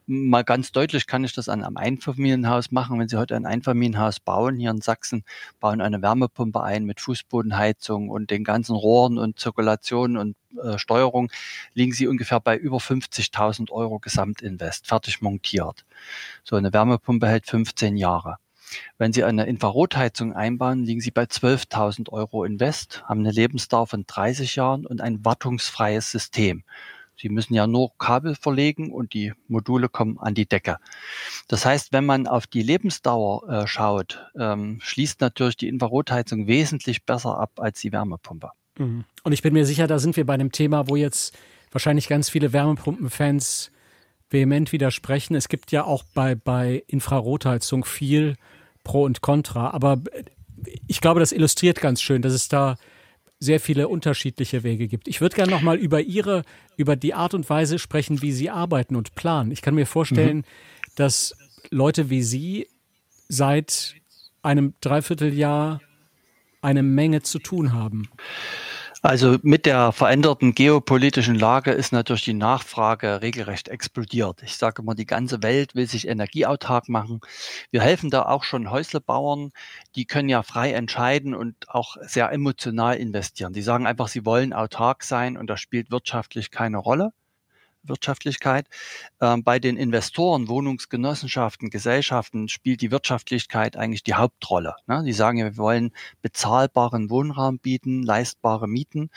Mal 0.06 0.44
ganz 0.44 0.72
deutlich 0.72 1.08
kann 1.08 1.24
ich 1.24 1.34
das 1.34 1.50
an 1.50 1.64
einem 1.64 1.78
Einfamilienhaus 1.78 2.72
machen. 2.72 3.00
Wenn 3.00 3.08
Sie 3.08 3.18
heute 3.18 3.36
ein 3.36 3.46
Einfamilienhaus 3.46 4.20
bauen, 4.20 4.58
hier 4.58 4.70
in 4.70 4.82
Sachsen, 4.82 5.24
bauen 5.60 5.82
eine 5.82 6.02
Wärmepumpe 6.02 6.62
ein 6.62 6.86
mit 6.86 7.02
Fußbodenheizung 7.02 8.10
und 8.10 8.30
den 8.30 8.44
ganzen 8.44 8.76
Rohren 8.76 9.18
und 9.18 9.40
Zirkulation 9.40 10.18
und 10.18 10.36
äh, 10.64 10.78
Steuerung, 10.78 11.32
liegen 11.74 11.92
Sie 11.92 12.08
ungefähr 12.08 12.40
bei 12.40 12.56
über 12.56 12.78
50.000 12.78 13.72
Euro 13.72 14.00
Gesamtinvest, 14.00 14.88
fertig 14.88 15.22
montiert. 15.22 15.86
So 16.44 16.56
eine 16.56 16.72
Wärmepumpe 16.72 17.28
hält 17.28 17.48
15 17.48 17.98
Jahre. 17.98 18.38
Wenn 18.98 19.14
Sie 19.14 19.24
eine 19.24 19.46
Infrarotheizung 19.46 20.34
einbauen, 20.34 20.84
liegen 20.84 21.02
Sie 21.02 21.12
bei 21.12 21.24
12.000 21.24 22.12
Euro 22.12 22.44
Invest, 22.44 23.04
haben 23.06 23.22
eine 23.22 23.32
Lebensdauer 23.32 23.88
von 23.88 24.06
30 24.06 24.56
Jahren 24.56 24.86
und 24.86 25.02
ein 25.02 25.24
wartungsfreies 25.24 26.12
System. 26.12 26.64
Sie 27.18 27.30
müssen 27.30 27.54
ja 27.54 27.66
nur 27.66 27.98
Kabel 27.98 28.36
verlegen 28.36 28.92
und 28.92 29.14
die 29.14 29.34
Module 29.48 29.88
kommen 29.90 30.20
an 30.20 30.34
die 30.34 30.46
Decke. 30.46 30.78
Das 31.48 31.66
heißt, 31.66 31.94
wenn 31.94 32.06
man 32.06 32.28
auf 32.28 32.46
die 32.46 32.62
Lebensdauer 32.62 33.50
äh, 33.50 33.68
schaut, 33.68 34.26
ähm, 34.38 34.80
schließt 34.82 35.22
natürlich 35.22 35.58
die 35.58 35.70
Infrarotheizung 35.70 36.48
wesentlich 36.48 37.06
besser 37.06 37.38
ab 37.40 37.52
als 37.58 37.80
die 37.80 37.92
Wärmepumpe. 37.92 38.52
Mhm. 38.78 39.06
Und 39.24 39.32
ich 39.32 39.42
bin 39.42 39.54
mir 39.54 39.66
sicher, 39.66 39.88
da 39.88 40.00
sind 40.00 40.18
wir 40.18 40.26
bei 40.26 40.34
einem 40.34 40.52
Thema, 40.52 40.90
wo 40.90 40.96
jetzt 40.96 41.38
wahrscheinlich 41.72 42.08
ganz 42.08 42.30
viele 42.30 42.52
Wärmepumpenfans 42.52 43.72
vehement 44.30 44.72
widersprechen. 44.72 45.36
Es 45.36 45.48
gibt 45.48 45.72
ja 45.72 45.84
auch 45.86 46.04
bei, 46.14 46.36
bei 46.36 46.84
Infrarotheizung 46.88 47.86
viel 47.86 48.36
Pro 48.86 49.04
und 49.04 49.20
Contra. 49.20 49.72
Aber 49.72 50.02
ich 50.88 51.02
glaube, 51.02 51.20
das 51.20 51.34
illustriert 51.34 51.82
ganz 51.82 52.02
schön, 52.02 52.22
dass 52.22 52.32
es 52.32 52.48
da 52.48 52.78
sehr 53.40 53.60
viele 53.60 53.90
unterschiedliche 53.90 54.64
Wege 54.64 54.88
gibt. 54.88 55.10
Ich 55.10 55.20
würde 55.20 55.36
gerne 55.36 55.52
noch 55.52 55.62
mal 55.62 55.76
über 55.76 56.00
Ihre, 56.00 56.44
über 56.78 56.96
die 56.96 57.14
Art 57.14 57.34
und 57.34 57.50
Weise 57.50 57.80
sprechen, 57.80 58.22
wie 58.22 58.32
Sie 58.32 58.50
arbeiten 58.50 58.96
und 58.96 59.16
planen. 59.16 59.52
Ich 59.52 59.62
kann 59.62 59.76
mir 59.76 59.86
vorstellen, 59.86 60.38
mhm. 60.38 60.44
dass 60.96 61.36
Leute 61.70 62.10
wie 62.10 62.24
Sie 62.24 62.68
seit 63.28 63.96
einem 64.42 64.74
Dreivierteljahr 64.80 65.82
eine 66.62 66.84
Menge 66.84 67.24
zu 67.24 67.40
tun 67.40 67.74
haben. 67.74 68.08
Also 69.06 69.38
mit 69.44 69.68
der 69.68 69.92
veränderten 69.92 70.56
geopolitischen 70.56 71.36
Lage 71.36 71.70
ist 71.70 71.92
natürlich 71.92 72.24
die 72.24 72.34
Nachfrage 72.34 73.22
regelrecht 73.22 73.68
explodiert. 73.68 74.42
Ich 74.42 74.58
sage 74.58 74.82
immer, 74.82 74.96
die 74.96 75.06
ganze 75.06 75.44
Welt 75.44 75.76
will 75.76 75.86
sich 75.86 76.08
energieautark 76.08 76.90
machen. 76.90 77.20
Wir 77.70 77.82
helfen 77.82 78.10
da 78.10 78.24
auch 78.24 78.44
schon 78.44 78.72
Häuslebauern, 78.72 79.52
die 79.96 80.06
können 80.06 80.28
ja 80.28 80.42
frei 80.42 80.72
entscheiden 80.72 81.36
und 81.36 81.70
auch 81.70 81.98
sehr 82.02 82.32
emotional 82.32 82.96
investieren. 82.98 83.54
Die 83.54 83.62
sagen 83.62 83.86
einfach, 83.86 84.08
sie 84.08 84.26
wollen 84.26 84.54
autark 84.54 85.04
sein 85.04 85.38
und 85.38 85.52
das 85.52 85.60
spielt 85.60 85.92
wirtschaftlich 85.92 86.50
keine 86.50 86.78
Rolle. 86.80 87.12
Wirtschaftlichkeit. 87.88 88.68
Ähm, 89.22 89.44
bei 89.44 89.60
den 89.60 89.78
Investoren, 89.78 90.48
Wohnungsgenossenschaften, 90.48 91.70
Gesellschaften 91.70 92.48
spielt 92.48 92.82
die 92.82 92.92
Wirtschaftlichkeit 92.92 93.78
eigentlich 93.78 94.04
die 94.04 94.16
Hauptrolle. 94.16 94.76
Ne? 94.88 95.04
Die 95.06 95.14
sagen 95.14 95.38
ja, 95.38 95.46
wir 95.46 95.58
wollen 95.58 95.92
bezahlbaren 96.22 97.10
Wohnraum 97.10 97.60
bieten, 97.60 98.04
leistbare 98.04 98.68
Mieten. 98.68 99.10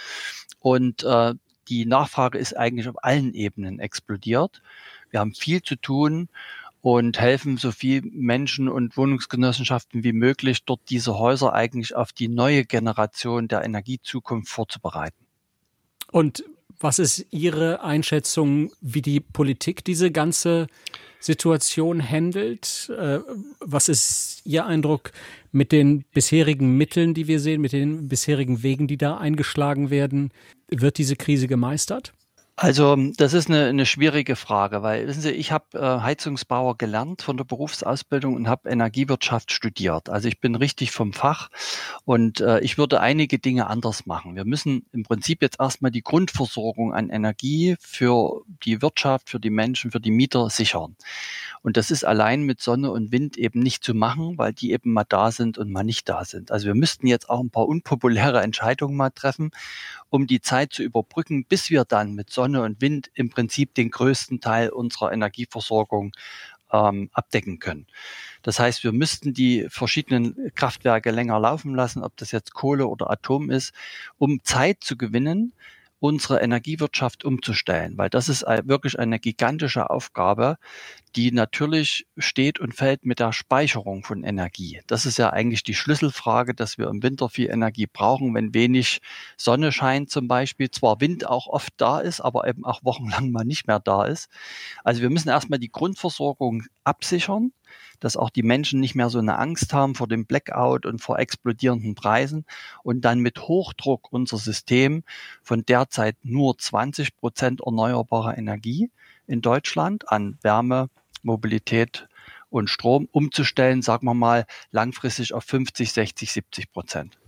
Und 0.61 1.05
äh, 1.05 1.35
die 1.69 1.87
Nachfrage 1.87 2.39
ist 2.39 2.57
eigentlich 2.57 2.89
auf 2.89 3.03
allen 3.05 3.35
Ebenen 3.35 3.79
explodiert. 3.79 4.63
Wir 5.11 5.21
haben 5.21 5.35
viel 5.35 5.63
zu 5.63 5.77
tun 5.77 6.29
und 6.81 7.19
helfen 7.19 7.57
so 7.57 7.73
viel 7.73 8.03
Menschen 8.03 8.69
und 8.69 8.97
Wohnungsgenossenschaften 8.97 10.05
wie 10.05 10.13
möglich, 10.13 10.65
dort 10.65 10.81
diese 10.89 11.19
Häuser 11.19 11.53
eigentlich 11.53 11.95
auf 11.97 12.13
die 12.13 12.29
neue 12.29 12.65
Generation 12.65 13.49
der 13.49 13.65
Energiezukunft 13.65 14.51
vorzubereiten. 14.51 15.27
Und 16.11 16.45
was 16.81 16.99
ist 16.99 17.27
Ihre 17.31 17.83
Einschätzung, 17.83 18.71
wie 18.81 19.03
die 19.03 19.21
Politik 19.21 19.85
diese 19.85 20.11
ganze 20.11 20.69
Situation 21.21 22.03
handelt? 22.03 22.91
Äh, 22.97 23.21
was 23.61 23.89
ist 23.89 24.43
Ihr 24.45 24.67
Eindruck 24.67 25.13
mit 25.51 25.73
den 25.73 26.05
bisherigen 26.13 26.77
Mitteln, 26.77 27.15
die 27.15 27.27
wir 27.27 27.41
sehen, 27.41 27.61
mit 27.61 27.73
den 27.73 28.09
bisherigen 28.09 28.63
Wegen, 28.63 28.87
die 28.87 28.97
da 28.97 29.17
eingeschlagen 29.17 29.91
werden? 29.91 30.31
Wird 30.69 30.99
diese 30.99 31.17
Krise 31.17 31.49
gemeistert? 31.49 32.13
Also 32.61 32.97
das 33.17 33.35
ist 33.35 33.49
eine, 33.49 33.67
eine 33.67 33.87
schwierige 33.87 34.35
Frage, 34.35 34.83
weil 34.83 35.07
wissen 35.07 35.21
Sie, 35.21 35.31
ich 35.31 35.53
habe 35.53 35.79
äh, 35.79 36.01
Heizungsbauer 36.03 36.77
gelernt 36.77 37.23
von 37.23 37.37
der 37.37 37.45
Berufsausbildung 37.45 38.35
und 38.35 38.49
habe 38.49 38.69
Energiewirtschaft 38.69 39.53
studiert. 39.53 40.09
Also 40.09 40.27
ich 40.27 40.41
bin 40.41 40.57
richtig 40.57 40.91
vom 40.91 41.13
Fach 41.13 41.51
und 42.05 42.41
äh, 42.41 42.59
ich 42.59 42.77
würde 42.77 43.01
einige 43.01 43.39
Dinge 43.39 43.69
anders 43.69 44.07
machen. 44.07 44.35
Wir 44.35 44.45
müssen 44.45 44.85
im 44.93 45.05
Prinzip 45.05 45.41
jetzt 45.41 45.61
erstmal 45.61 45.93
die 45.93 46.03
Grundversorgung 46.03 46.93
an 46.93 47.11
Energie 47.11 47.77
für 47.79 48.43
die 48.65 48.83
Wirtschaft, 48.83 49.31
für 49.31 49.39
die 49.39 49.51
Menschen, 49.51 49.93
für 49.93 50.01
die 50.01 50.11
Mieter 50.11 50.51
sichern. 50.51 50.97
Und 51.63 51.77
das 51.77 51.93
ist 51.93 52.03
allein 52.03 52.43
mit 52.43 52.61
Sonne 52.61 52.91
und 52.91 53.13
Wind 53.13 53.37
eben 53.37 53.61
nicht 53.61 53.85
zu 53.85 53.95
machen, 53.95 54.37
weil 54.37 54.53
die 54.53 54.73
eben 54.73 54.93
mal 54.93 55.05
da 55.09 55.31
sind 55.31 55.59
und 55.59 55.71
mal 55.71 55.85
nicht 55.85 56.09
da 56.09 56.25
sind. 56.25 56.51
Also 56.51 56.67
wir 56.67 56.75
müssten 56.75 57.07
jetzt 57.07 57.31
auch 57.31 57.41
ein 57.41 57.51
paar 57.51 57.69
unpopuläre 57.69 58.43
Entscheidungen 58.43 58.97
mal 58.97 59.11
treffen, 59.11 59.53
um 60.11 60.27
die 60.27 60.41
Zeit 60.41 60.73
zu 60.73 60.83
überbrücken, 60.83 61.45
bis 61.45 61.71
wir 61.71 61.85
dann 61.85 62.15
mit 62.15 62.31
Sonne 62.31 62.48
und 62.57 62.81
Wind 62.81 63.11
im 63.15 63.31
Prinzip 63.31 63.75
den 63.75 63.91
größten 63.91 64.41
Teil 64.41 64.71
unserer 64.71 65.13
Energieversorgung 65.13 66.13
ähm, 66.73 67.11
abdecken 67.13 67.59
können. 67.59 67.87
Das 68.43 68.59
heißt, 68.59 68.85
wir 68.85 68.93
müssten 68.93 69.33
die 69.35 69.67
verschiedenen 69.69 70.53
Kraftwerke 70.55 71.11
länger 71.11 71.39
laufen 71.41 71.75
lassen, 71.75 72.03
ob 72.03 72.17
das 72.17 72.33
jetzt 72.33 72.55
Kohle 72.55 72.87
oder 72.87 73.11
Atom 73.11 73.51
ist, 73.51 73.73
um 74.19 74.43
Zeit 74.45 74.83
zu 74.83 74.97
gewinnen, 74.97 75.53
unsere 76.01 76.41
Energiewirtschaft 76.41 77.25
umzustellen, 77.25 77.99
weil 77.99 78.09
das 78.09 78.29
ist 78.29 78.43
wirklich 78.43 78.99
eine 78.99 79.19
gigantische 79.19 79.91
Aufgabe, 79.91 80.57
die 81.17 81.33
natürlich 81.33 82.07
steht 82.17 82.61
und 82.61 82.75
fällt 82.75 83.05
mit 83.05 83.19
der 83.19 83.33
Speicherung 83.33 84.05
von 84.05 84.23
Energie. 84.23 84.81
Das 84.87 85.07
ist 85.07 85.19
ja 85.19 85.31
eigentlich 85.31 85.65
die 85.65 85.75
Schlüsselfrage, 85.75 86.55
dass 86.55 86.79
wir 86.79 86.89
im 86.89 87.03
Winter 87.03 87.29
viel 87.29 87.51
Energie 87.51 87.87
brauchen, 87.87 88.35
wenn 88.35 88.55
wenig 88.55 89.01
Sonne 89.37 89.73
scheint 89.73 90.11
zum 90.11 90.29
Beispiel, 90.29 90.71
zwar 90.71 91.01
Wind 91.01 91.27
auch 91.27 91.47
oft 91.49 91.73
da 91.79 92.01
ist, 92.01 92.21
aber 92.21 92.47
eben 92.47 92.65
auch 92.65 92.85
wochenlang 92.85 93.31
mal 93.31 93.45
nicht 93.45 93.67
mehr 93.67 93.81
da 93.81 94.05
ist. 94.05 94.29
Also 94.85 95.03
wir 95.03 95.11
müssen 95.11 95.29
erstmal 95.31 95.59
die 95.59 95.73
Grundversorgung 95.73 96.65
absichern 96.85 97.53
dass 98.01 98.17
auch 98.17 98.31
die 98.31 98.43
Menschen 98.43 98.81
nicht 98.81 98.95
mehr 98.95 99.11
so 99.11 99.19
eine 99.19 99.39
Angst 99.39 99.73
haben 99.73 99.95
vor 99.95 100.09
dem 100.09 100.27
Blackout 100.27 100.87
und 100.87 101.01
vor 101.01 101.19
explodierenden 101.19 101.95
Preisen 101.95 102.45
und 102.83 103.03
dann 103.03 103.21
mit 103.21 103.41
Hochdruck 103.49 104.13
unser 104.13 104.39
System 104.39 105.05
von 105.43 105.65
derzeit 105.65 106.17
nur 106.23 106.59
20 106.59 107.17
Prozent 107.17 107.61
erneuerbarer 107.61 108.37
Energie 108.39 108.91
in 109.27 109.41
Deutschland 109.41 110.11
an 110.11 110.39
Wärme, 110.43 110.89
Mobilität 111.23 112.09
und 112.51 112.71
Strom 112.71 113.09
umzustellen, 113.13 113.83
sagen 113.83 114.07
wir 114.07 114.15
mal, 114.15 114.47
langfristig 114.71 115.35
auf 115.35 115.45
50, 115.45 115.93
60, 115.93 116.33
70 116.33 116.73
Prozent. 116.73 117.19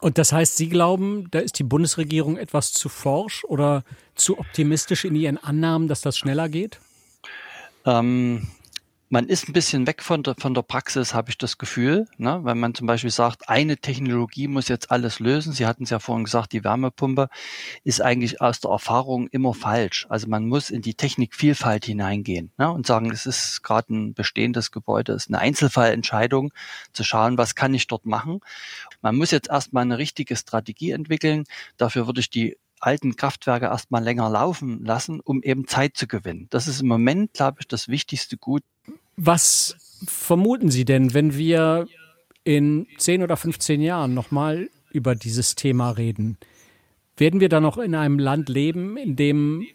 Und 0.00 0.18
das 0.18 0.32
heißt, 0.32 0.56
Sie 0.56 0.68
glauben, 0.68 1.28
da 1.30 1.40
ist 1.40 1.58
die 1.58 1.64
Bundesregierung 1.64 2.36
etwas 2.36 2.72
zu 2.72 2.88
forsch 2.88 3.44
oder 3.44 3.84
zu 4.14 4.38
optimistisch 4.38 5.04
in 5.04 5.14
ihren 5.14 5.38
Annahmen, 5.38 5.88
dass 5.88 6.02
das 6.02 6.16
schneller 6.16 6.48
geht? 6.48 6.78
Ähm, 7.84 8.48
man 9.10 9.26
ist 9.26 9.48
ein 9.48 9.52
bisschen 9.52 9.86
weg 9.86 10.02
von 10.02 10.22
der, 10.22 10.34
von 10.38 10.52
der 10.52 10.62
Praxis, 10.62 11.14
habe 11.14 11.30
ich 11.30 11.38
das 11.38 11.56
Gefühl. 11.56 12.06
Ne? 12.18 12.40
Wenn 12.42 12.58
man 12.58 12.74
zum 12.74 12.86
Beispiel 12.86 13.10
sagt, 13.10 13.48
eine 13.48 13.78
Technologie 13.78 14.48
muss 14.48 14.68
jetzt 14.68 14.90
alles 14.90 15.18
lösen. 15.18 15.52
Sie 15.52 15.66
hatten 15.66 15.84
es 15.84 15.90
ja 15.90 15.98
vorhin 15.98 16.24
gesagt, 16.24 16.52
die 16.52 16.62
Wärmepumpe 16.62 17.28
ist 17.84 18.02
eigentlich 18.02 18.40
aus 18.40 18.60
der 18.60 18.70
Erfahrung 18.70 19.28
immer 19.28 19.54
falsch. 19.54 20.06
Also 20.10 20.28
man 20.28 20.46
muss 20.46 20.70
in 20.70 20.82
die 20.82 20.94
Technikvielfalt 20.94 21.86
hineingehen 21.86 22.52
ne? 22.58 22.70
und 22.70 22.86
sagen, 22.86 23.10
es 23.10 23.24
ist 23.24 23.62
gerade 23.62 23.94
ein 23.94 24.14
bestehendes 24.14 24.72
Gebäude, 24.72 25.12
es 25.12 25.24
ist 25.24 25.28
eine 25.30 25.38
Einzelfallentscheidung, 25.38 26.52
zu 26.92 27.02
schauen, 27.02 27.38
was 27.38 27.54
kann 27.54 27.72
ich 27.74 27.86
dort 27.86 28.04
machen. 28.04 28.40
Man 29.00 29.16
muss 29.16 29.30
jetzt 29.30 29.48
erstmal 29.48 29.82
eine 29.82 29.98
richtige 29.98 30.36
Strategie 30.36 30.90
entwickeln. 30.90 31.44
Dafür 31.78 32.06
würde 32.06 32.20
ich 32.20 32.30
die 32.30 32.56
alten 32.80 33.16
Kraftwerke 33.16 33.66
erstmal 33.66 34.02
länger 34.02 34.28
laufen 34.30 34.84
lassen, 34.84 35.20
um 35.20 35.42
eben 35.42 35.66
Zeit 35.66 35.96
zu 35.96 36.06
gewinnen. 36.06 36.46
Das 36.50 36.68
ist 36.68 36.80
im 36.80 36.88
Moment, 36.88 37.32
glaube 37.32 37.58
ich, 37.60 37.68
das 37.68 37.88
wichtigste 37.88 38.36
Gut. 38.36 38.62
Was 39.20 39.76
vermuten 40.06 40.70
Sie 40.70 40.84
denn, 40.84 41.12
wenn 41.12 41.36
wir 41.36 41.88
in 42.44 42.86
10 42.98 43.24
oder 43.24 43.36
15 43.36 43.80
Jahren 43.80 44.14
nochmal 44.14 44.70
über 44.92 45.16
dieses 45.16 45.56
Thema 45.56 45.90
reden? 45.90 46.38
Werden 47.16 47.40
wir 47.40 47.48
dann 47.48 47.64
noch 47.64 47.78
in 47.78 47.96
einem 47.96 48.20
Land 48.20 48.48
leben, 48.48 48.96
in 48.96 49.16
dem 49.16 49.66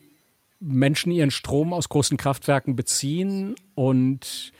Menschen 0.62 1.12
ihren 1.12 1.30
Strom 1.30 1.74
aus 1.74 1.90
großen 1.90 2.16
Kraftwerken 2.16 2.78
beziehen 2.78 3.56
und 3.76 4.54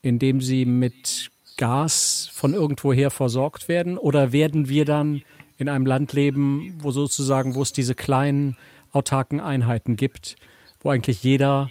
in 0.00 0.18
dem 0.18 0.40
sie 0.40 0.64
mit 0.64 1.30
Gas 1.58 2.30
von 2.32 2.54
irgendwoher 2.54 3.10
versorgt 3.10 3.68
werden? 3.68 3.98
Oder 3.98 4.32
werden 4.32 4.70
wir 4.70 4.86
dann 4.86 5.20
in 5.58 5.68
einem 5.68 5.84
Land 5.84 6.14
leben, 6.14 6.78
wo 6.78 6.92
sozusagen, 6.92 7.54
wo 7.56 7.60
es 7.60 7.74
diese 7.74 7.94
kleinen 7.94 8.56
autarken 8.90 9.38
Einheiten 9.38 9.96
gibt, 9.96 10.36
wo 10.80 10.88
eigentlich 10.88 11.22
jeder 11.22 11.68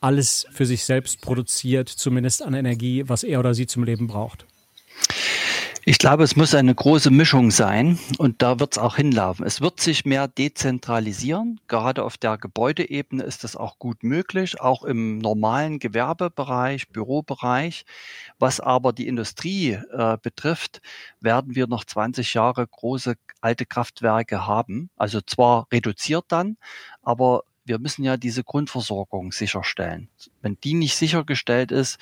alles 0.00 0.46
für 0.50 0.66
sich 0.66 0.84
selbst 0.84 1.20
produziert, 1.20 1.88
zumindest 1.88 2.42
an 2.42 2.54
Energie, 2.54 3.04
was 3.06 3.24
er 3.24 3.40
oder 3.40 3.54
sie 3.54 3.66
zum 3.66 3.84
Leben 3.84 4.06
braucht? 4.06 4.46
Ich 5.84 5.96
glaube, 5.96 6.22
es 6.22 6.36
muss 6.36 6.54
eine 6.54 6.74
große 6.74 7.10
Mischung 7.10 7.50
sein 7.50 7.98
und 8.18 8.42
da 8.42 8.60
wird 8.60 8.72
es 8.72 8.78
auch 8.78 8.96
hinlaufen. 8.96 9.46
Es 9.46 9.62
wird 9.62 9.80
sich 9.80 10.04
mehr 10.04 10.28
dezentralisieren. 10.28 11.60
Gerade 11.66 12.04
auf 12.04 12.18
der 12.18 12.36
Gebäudeebene 12.36 13.22
ist 13.22 13.42
das 13.42 13.56
auch 13.56 13.78
gut 13.78 14.02
möglich, 14.02 14.60
auch 14.60 14.82
im 14.82 15.16
normalen 15.16 15.78
Gewerbebereich, 15.78 16.90
Bürobereich. 16.90 17.86
Was 18.38 18.60
aber 18.60 18.92
die 18.92 19.08
Industrie 19.08 19.78
äh, 19.90 20.18
betrifft, 20.20 20.82
werden 21.20 21.54
wir 21.54 21.66
noch 21.68 21.86
20 21.86 22.34
Jahre 22.34 22.66
große 22.66 23.14
alte 23.40 23.64
Kraftwerke 23.64 24.46
haben. 24.46 24.90
Also 24.94 25.22
zwar 25.22 25.68
reduziert 25.72 26.26
dann, 26.28 26.58
aber 27.00 27.44
wir 27.68 27.78
müssen 27.78 28.02
ja 28.04 28.16
diese 28.16 28.42
Grundversorgung 28.42 29.32
sicherstellen. 29.32 30.08
Wenn 30.42 30.58
die 30.62 30.74
nicht 30.74 30.96
sichergestellt 30.96 31.72
ist, 31.72 31.98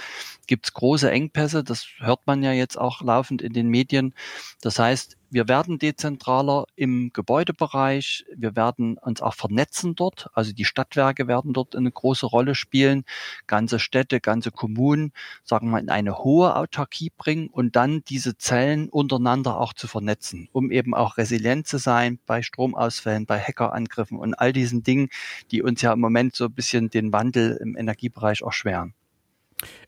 gibt 0.47 0.67
es 0.67 0.73
große 0.73 1.11
Engpässe. 1.11 1.65
Das 1.65 1.87
hört 1.99 2.27
man 2.27 2.43
ja 2.43 2.53
jetzt 2.53 2.79
auch 2.79 3.03
laufend 3.03 3.43
in 3.43 3.53
den 3.53 3.69
Medien. 3.69 4.15
Das 4.61 4.79
heißt, 4.79 5.17
wir 5.29 5.49
werden 5.49 5.79
dezentraler 5.79 6.67
im 6.77 7.11
Gebäudebereich. 7.13 8.25
Wir 8.37 8.55
werden 8.55 8.97
uns 8.97 9.21
auch 9.21 9.35
vernetzen 9.35 9.97
dort. 9.97 10.31
Also 10.35 10.53
die 10.53 10.65
Stadtwerke 10.65 11.27
werden 11.27 11.53
dort 11.53 11.75
eine 11.75 11.91
große 11.91 12.27
Rolle 12.27 12.55
spielen. 12.55 13.05
Ganze 13.49 13.81
Städte, 13.81 14.21
ganze 14.21 14.53
Kommunen, 14.53 15.13
sagen 15.43 15.71
wir, 15.71 15.81
in 15.81 15.89
eine 15.89 16.19
hohe 16.19 16.55
Autarkie 16.55 17.11
bringen 17.17 17.49
und 17.49 17.75
dann 17.75 18.05
diese 18.05 18.39
Zellen 18.39 18.89
untereinander 18.89 19.61
auch 19.61 19.73
zu 19.73 19.89
vernetzen, 19.89 20.49
um 20.53 20.71
eben 20.71 20.95
auch 20.95 21.17
resilient 21.17 21.67
zu 21.67 21.79
sein 21.79 22.21
bei 22.25 22.43
Stromausfällen, 22.43 23.27
bei 23.27 23.41
Hackerangriffen 23.41 24.19
und 24.19 24.35
all 24.35 24.53
diesen 24.53 24.85
Dingen, 24.85 25.09
die 25.51 25.61
uns 25.61 25.83
ja 25.83 25.93
im 25.93 26.01
Moment 26.01 26.37
so 26.37 26.45
ein 26.45 26.53
bisschen 26.53 26.89
den 26.89 27.13
Wandel 27.13 27.59
im 27.61 27.77
Energiebereich 27.77 28.26
erschweren. 28.43 28.95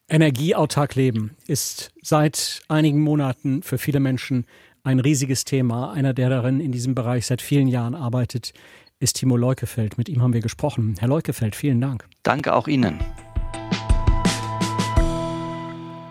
Energieautark 0.08 0.94
leben 0.94 1.36
ist 1.46 1.92
seit 2.02 2.62
einigen 2.68 3.00
Monaten 3.00 3.62
für 3.62 3.76
viele 3.76 4.00
Menschen 4.00 4.46
ein 4.82 5.00
riesiges 5.00 5.44
Thema. 5.44 5.92
Einer, 5.92 6.14
der 6.14 6.30
darin 6.30 6.60
in 6.60 6.72
diesem 6.72 6.94
Bereich 6.94 7.26
seit 7.26 7.42
vielen 7.42 7.68
Jahren 7.68 7.94
arbeitet, 7.94 8.54
ist 9.00 9.16
Timo 9.16 9.36
Leukefeld. 9.36 9.98
Mit 9.98 10.08
ihm 10.08 10.22
haben 10.22 10.32
wir 10.32 10.40
gesprochen. 10.40 10.94
Herr 10.98 11.08
Leukefeld, 11.08 11.54
vielen 11.54 11.80
Dank. 11.80 12.08
Danke 12.22 12.54
auch 12.54 12.68
Ihnen. 12.68 12.98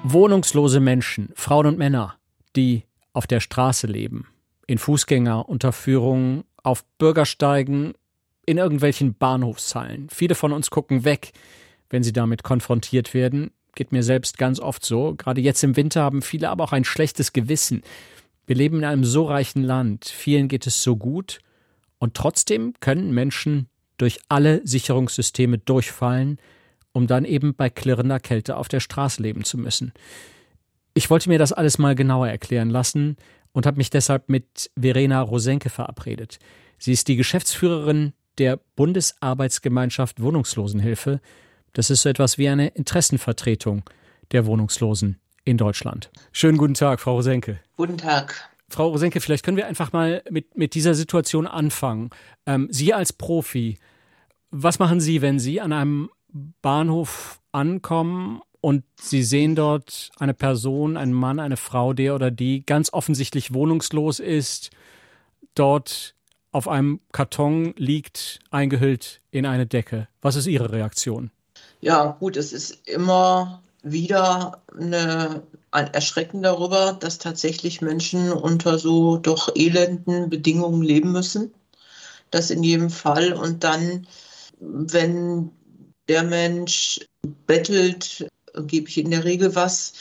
Wohnungslose 0.03 0.79
Menschen, 0.79 1.31
Frauen 1.35 1.65
und 1.65 1.77
Männer, 1.77 2.15
die 2.55 2.83
auf 3.13 3.27
der 3.27 3.39
Straße 3.39 3.87
leben, 3.87 4.27
in 4.67 4.77
Fußgängerunterführungen, 4.77 6.43
auf 6.63 6.85
Bürgersteigen, 6.97 7.93
in 8.45 8.57
irgendwelchen 8.57 9.15
Bahnhofszeilen. 9.15 10.07
Viele 10.09 10.35
von 10.35 10.53
uns 10.53 10.69
gucken 10.69 11.03
weg, 11.03 11.31
wenn 11.89 12.03
sie 12.03 12.13
damit 12.13 12.43
konfrontiert 12.43 13.13
werden. 13.13 13.51
Geht 13.75 13.91
mir 13.91 14.03
selbst 14.03 14.37
ganz 14.37 14.59
oft 14.59 14.85
so. 14.85 15.15
Gerade 15.15 15.41
jetzt 15.41 15.63
im 15.63 15.75
Winter 15.75 16.01
haben 16.01 16.21
viele 16.21 16.49
aber 16.49 16.63
auch 16.63 16.73
ein 16.73 16.83
schlechtes 16.83 17.33
Gewissen. 17.33 17.83
Wir 18.45 18.55
leben 18.55 18.77
in 18.77 18.85
einem 18.85 19.03
so 19.03 19.25
reichen 19.25 19.63
Land, 19.63 20.05
vielen 20.05 20.47
geht 20.47 20.65
es 20.67 20.81
so 20.81 20.95
gut, 20.95 21.39
und 21.99 22.13
trotzdem 22.13 22.73
können 22.79 23.11
Menschen 23.11 23.67
durch 23.97 24.19
alle 24.29 24.65
Sicherungssysteme 24.65 25.57
durchfallen, 25.57 26.37
um 26.91 27.07
dann 27.07 27.25
eben 27.25 27.55
bei 27.55 27.69
klirrender 27.69 28.19
Kälte 28.19 28.57
auf 28.57 28.67
der 28.67 28.79
Straße 28.79 29.21
leben 29.21 29.43
zu 29.43 29.57
müssen. 29.57 29.91
Ich 30.93 31.09
wollte 31.09 31.29
mir 31.29 31.39
das 31.39 31.53
alles 31.53 31.77
mal 31.77 31.95
genauer 31.95 32.27
erklären 32.27 32.69
lassen 32.69 33.17
und 33.51 33.65
habe 33.65 33.77
mich 33.77 33.89
deshalb 33.89 34.29
mit 34.29 34.71
Verena 34.79 35.21
Rosenke 35.21 35.69
verabredet. 35.69 36.39
Sie 36.77 36.91
ist 36.91 37.07
die 37.07 37.15
Geschäftsführerin 37.15 38.13
der 38.37 38.59
Bundesarbeitsgemeinschaft 38.75 40.21
Wohnungslosenhilfe. 40.21 41.21
Das 41.73 41.89
ist 41.89 42.01
so 42.01 42.09
etwas 42.09 42.37
wie 42.37 42.49
eine 42.49 42.69
Interessenvertretung 42.69 43.83
der 44.31 44.45
Wohnungslosen 44.45 45.19
in 45.45 45.57
Deutschland. 45.57 46.11
Schönen 46.31 46.57
guten 46.57 46.73
Tag, 46.73 46.99
Frau 46.99 47.15
Rosenke. 47.15 47.59
Guten 47.77 47.97
Tag. 47.97 48.49
Frau 48.69 48.89
Rosenke, 48.89 49.21
vielleicht 49.21 49.45
können 49.45 49.57
wir 49.57 49.67
einfach 49.67 49.93
mal 49.93 50.21
mit, 50.29 50.57
mit 50.57 50.73
dieser 50.73 50.93
Situation 50.93 51.47
anfangen. 51.47 52.09
Ähm, 52.45 52.67
Sie 52.69 52.93
als 52.93 53.13
Profi, 53.13 53.77
was 54.51 54.79
machen 54.79 54.99
Sie, 54.99 55.21
wenn 55.21 55.39
Sie 55.39 55.61
an 55.61 55.71
einem 55.71 56.09
Bahnhof 56.61 57.39
ankommen 57.53 58.41
und 58.59 58.83
Sie 58.99 59.23
sehen 59.23 59.55
dort 59.55 60.11
eine 60.19 60.33
Person, 60.33 60.97
einen 60.97 61.13
Mann, 61.13 61.39
eine 61.39 61.57
Frau, 61.57 61.93
der 61.93 62.15
oder 62.15 62.29
die 62.29 62.65
ganz 62.65 62.91
offensichtlich 62.91 63.53
wohnungslos 63.53 64.19
ist, 64.19 64.71
dort 65.55 66.15
auf 66.51 66.67
einem 66.67 66.99
Karton 67.11 67.73
liegt, 67.77 68.39
eingehüllt 68.51 69.21
in 69.31 69.45
eine 69.45 69.65
Decke. 69.65 70.07
Was 70.21 70.35
ist 70.35 70.47
Ihre 70.47 70.71
Reaktion? 70.71 71.31
Ja, 71.81 72.17
gut, 72.19 72.37
es 72.37 72.53
ist 72.53 72.87
immer 72.87 73.61
wieder 73.83 74.61
eine, 74.75 75.43
ein 75.71 75.93
Erschrecken 75.93 76.41
darüber, 76.41 76.93
dass 76.93 77.19
tatsächlich 77.19 77.81
Menschen 77.81 78.31
unter 78.31 78.79
so 78.79 79.17
doch 79.17 79.55
elenden 79.55 80.29
Bedingungen 80.29 80.81
leben 80.81 81.11
müssen. 81.11 81.53
Das 82.31 82.49
in 82.51 82.63
jedem 82.63 82.89
Fall. 82.89 83.33
Und 83.33 83.63
dann, 83.63 84.07
wenn 84.59 85.51
der 86.09 86.23
Mensch 86.23 86.99
bettelt, 87.45 88.27
gebe 88.65 88.89
ich 88.89 88.97
in 88.97 89.11
der 89.11 89.23
Regel 89.23 89.55
was, 89.55 89.93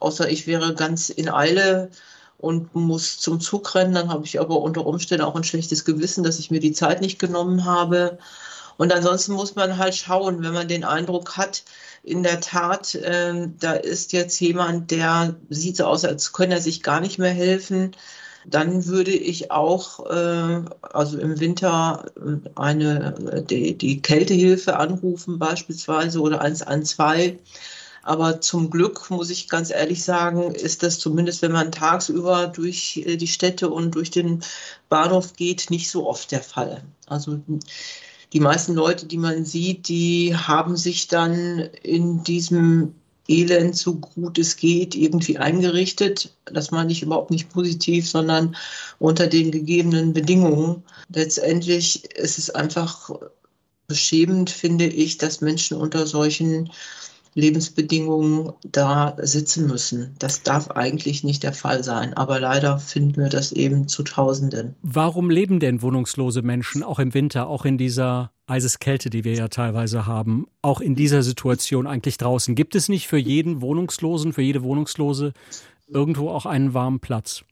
außer 0.00 0.28
ich 0.30 0.46
wäre 0.46 0.74
ganz 0.74 1.08
in 1.08 1.28
Eile 1.28 1.90
und 2.38 2.74
muss 2.74 3.18
zum 3.20 3.40
Zug 3.40 3.74
rennen. 3.74 3.94
Dann 3.94 4.10
habe 4.10 4.26
ich 4.26 4.40
aber 4.40 4.60
unter 4.60 4.86
Umständen 4.86 5.24
auch 5.24 5.36
ein 5.36 5.44
schlechtes 5.44 5.84
Gewissen, 5.84 6.24
dass 6.24 6.38
ich 6.40 6.50
mir 6.50 6.60
die 6.60 6.72
Zeit 6.72 7.00
nicht 7.00 7.18
genommen 7.18 7.64
habe. 7.64 8.18
Und 8.76 8.92
ansonsten 8.92 9.32
muss 9.32 9.54
man 9.54 9.78
halt 9.78 9.94
schauen, 9.94 10.42
wenn 10.42 10.52
man 10.52 10.68
den 10.68 10.84
Eindruck 10.84 11.36
hat, 11.36 11.64
in 12.02 12.22
der 12.22 12.40
Tat, 12.40 12.94
äh, 12.96 13.48
da 13.60 13.72
ist 13.72 14.12
jetzt 14.12 14.40
jemand, 14.40 14.90
der 14.90 15.36
sieht 15.50 15.76
so 15.76 15.84
aus, 15.84 16.04
als 16.04 16.32
könne 16.32 16.54
er 16.54 16.60
sich 16.60 16.82
gar 16.82 17.00
nicht 17.00 17.18
mehr 17.18 17.32
helfen. 17.32 17.92
Dann 18.44 18.86
würde 18.86 19.12
ich 19.12 19.52
auch, 19.52 20.10
äh, 20.10 20.62
also 20.82 21.18
im 21.18 21.38
Winter 21.38 22.06
äh, 22.16 22.48
eine, 22.56 23.44
die, 23.48 23.78
die 23.78 24.02
Kältehilfe 24.02 24.76
anrufen 24.76 25.38
beispielsweise 25.38 26.20
oder 26.20 26.40
112. 26.40 27.38
Aber 28.02 28.40
zum 28.40 28.70
Glück, 28.70 29.10
muss 29.10 29.30
ich 29.30 29.48
ganz 29.48 29.70
ehrlich 29.70 30.02
sagen, 30.02 30.54
ist 30.54 30.82
das 30.82 30.98
zumindest, 30.98 31.40
wenn 31.42 31.52
man 31.52 31.70
tagsüber 31.70 32.48
durch 32.48 33.02
äh, 33.06 33.16
die 33.16 33.28
Städte 33.28 33.70
und 33.70 33.94
durch 33.94 34.10
den 34.10 34.42
Bahnhof 34.88 35.34
geht, 35.34 35.70
nicht 35.70 35.88
so 35.88 36.08
oft 36.08 36.32
der 36.32 36.42
Fall. 36.42 36.82
Also 37.06 37.40
die 38.32 38.40
meisten 38.40 38.74
Leute, 38.74 39.06
die 39.06 39.18
man 39.18 39.44
sieht, 39.44 39.88
die 39.88 40.34
haben 40.36 40.76
sich 40.76 41.08
dann 41.08 41.58
in 41.82 42.24
diesem 42.24 42.94
Elend, 43.28 43.76
so 43.76 43.94
gut 43.94 44.38
es 44.38 44.56
geht, 44.56 44.94
irgendwie 44.94 45.38
eingerichtet. 45.38 46.34
Das 46.46 46.70
meine 46.70 46.90
ich 46.92 47.02
überhaupt 47.02 47.30
nicht 47.30 47.50
positiv, 47.50 48.08
sondern 48.08 48.56
unter 48.98 49.26
den 49.26 49.50
gegebenen 49.50 50.12
Bedingungen. 50.12 50.82
Letztendlich 51.14 52.04
ist 52.16 52.38
es 52.38 52.50
einfach 52.50 53.10
beschämend, 53.86 54.50
finde 54.50 54.86
ich, 54.86 55.18
dass 55.18 55.40
Menschen 55.40 55.76
unter 55.76 56.06
solchen 56.06 56.70
Lebensbedingungen 57.34 58.52
da 58.62 59.16
sitzen 59.18 59.66
müssen. 59.66 60.14
Das 60.18 60.42
darf 60.42 60.70
eigentlich 60.70 61.24
nicht 61.24 61.42
der 61.42 61.54
Fall 61.54 61.82
sein, 61.82 62.14
aber 62.14 62.40
leider 62.40 62.78
finden 62.78 63.22
wir 63.22 63.30
das 63.30 63.52
eben 63.52 63.88
zu 63.88 64.02
Tausenden. 64.02 64.74
Warum 64.82 65.30
leben 65.30 65.58
denn 65.58 65.80
wohnungslose 65.80 66.42
Menschen 66.42 66.82
auch 66.82 66.98
im 66.98 67.14
Winter, 67.14 67.46
auch 67.46 67.64
in 67.64 67.78
dieser 67.78 68.32
Eiseskälte, 68.46 69.08
die 69.08 69.24
wir 69.24 69.34
ja 69.34 69.48
teilweise 69.48 70.06
haben, 70.06 70.46
auch 70.60 70.80
in 70.80 70.94
dieser 70.94 71.22
Situation 71.22 71.86
eigentlich 71.86 72.18
draußen? 72.18 72.54
Gibt 72.54 72.74
es 72.74 72.88
nicht 72.88 73.08
für 73.08 73.18
jeden 73.18 73.62
Wohnungslosen, 73.62 74.34
für 74.34 74.42
jede 74.42 74.62
Wohnungslose 74.62 75.32
irgendwo 75.88 76.28
auch 76.28 76.44
einen 76.44 76.74
warmen 76.74 77.00
Platz? 77.00 77.44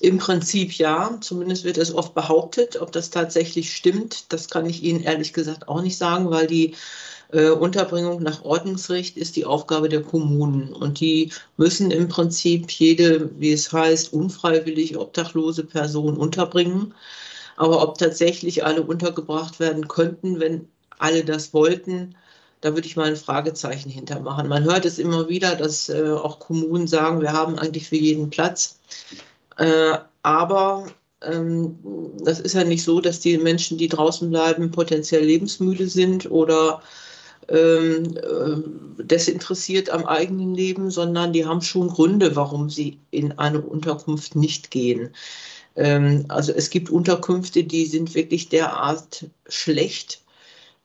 Im 0.00 0.18
Prinzip 0.18 0.72
ja, 0.72 1.18
zumindest 1.20 1.64
wird 1.64 1.78
es 1.78 1.94
oft 1.94 2.14
behauptet. 2.14 2.80
Ob 2.80 2.92
das 2.92 3.10
tatsächlich 3.10 3.74
stimmt, 3.74 4.32
das 4.32 4.50
kann 4.50 4.66
ich 4.66 4.82
Ihnen 4.82 5.00
ehrlich 5.00 5.32
gesagt 5.32 5.68
auch 5.68 5.82
nicht 5.82 5.96
sagen, 5.96 6.30
weil 6.30 6.46
die 6.46 6.74
äh, 7.32 7.50
Unterbringung 7.50 8.22
nach 8.22 8.44
Ordnungsrecht 8.44 9.16
ist 9.16 9.36
die 9.36 9.44
Aufgabe 9.44 9.88
der 9.88 10.02
Kommunen. 10.02 10.72
Und 10.72 11.00
die 11.00 11.32
müssen 11.56 11.90
im 11.90 12.08
Prinzip 12.08 12.70
jede, 12.70 13.30
wie 13.40 13.52
es 13.52 13.72
heißt, 13.72 14.12
unfreiwillig 14.12 14.96
obdachlose 14.96 15.64
Person 15.64 16.16
unterbringen. 16.16 16.94
Aber 17.56 17.82
ob 17.82 17.98
tatsächlich 17.98 18.64
alle 18.64 18.82
untergebracht 18.82 19.60
werden 19.60 19.88
könnten, 19.88 20.40
wenn 20.40 20.68
alle 20.98 21.24
das 21.24 21.52
wollten, 21.52 22.14
da 22.60 22.74
würde 22.74 22.86
ich 22.86 22.96
mal 22.96 23.08
ein 23.08 23.16
Fragezeichen 23.16 23.90
hintermachen. 23.90 24.48
Man 24.48 24.64
hört 24.64 24.84
es 24.84 24.98
immer 24.98 25.28
wieder, 25.28 25.56
dass 25.56 25.88
äh, 25.88 26.10
auch 26.10 26.38
Kommunen 26.38 26.86
sagen, 26.86 27.20
wir 27.20 27.32
haben 27.32 27.58
eigentlich 27.58 27.88
für 27.88 27.96
jeden 27.96 28.30
Platz. 28.30 28.78
Äh, 29.58 29.98
aber 30.22 30.86
ähm, 31.22 31.78
das 32.24 32.40
ist 32.40 32.54
ja 32.54 32.64
nicht 32.64 32.82
so, 32.82 33.00
dass 33.00 33.20
die 33.20 33.38
Menschen, 33.38 33.78
die 33.78 33.88
draußen 33.88 34.30
bleiben, 34.30 34.70
potenziell 34.70 35.24
lebensmüde 35.24 35.88
sind 35.88 36.30
oder 36.30 36.82
desinteressiert 38.98 39.90
am 39.90 40.04
eigenen 40.04 40.54
Leben, 40.54 40.90
sondern 40.90 41.32
die 41.32 41.46
haben 41.46 41.62
schon 41.62 41.88
Gründe, 41.88 42.34
warum 42.34 42.70
sie 42.70 42.98
in 43.10 43.38
eine 43.38 43.60
Unterkunft 43.60 44.34
nicht 44.34 44.70
gehen. 44.70 45.14
Ähm, 45.76 46.24
also 46.28 46.52
es 46.52 46.70
gibt 46.70 46.90
Unterkünfte, 46.90 47.64
die 47.64 47.86
sind 47.86 48.14
wirklich 48.14 48.48
derart 48.48 49.26
schlecht, 49.48 50.22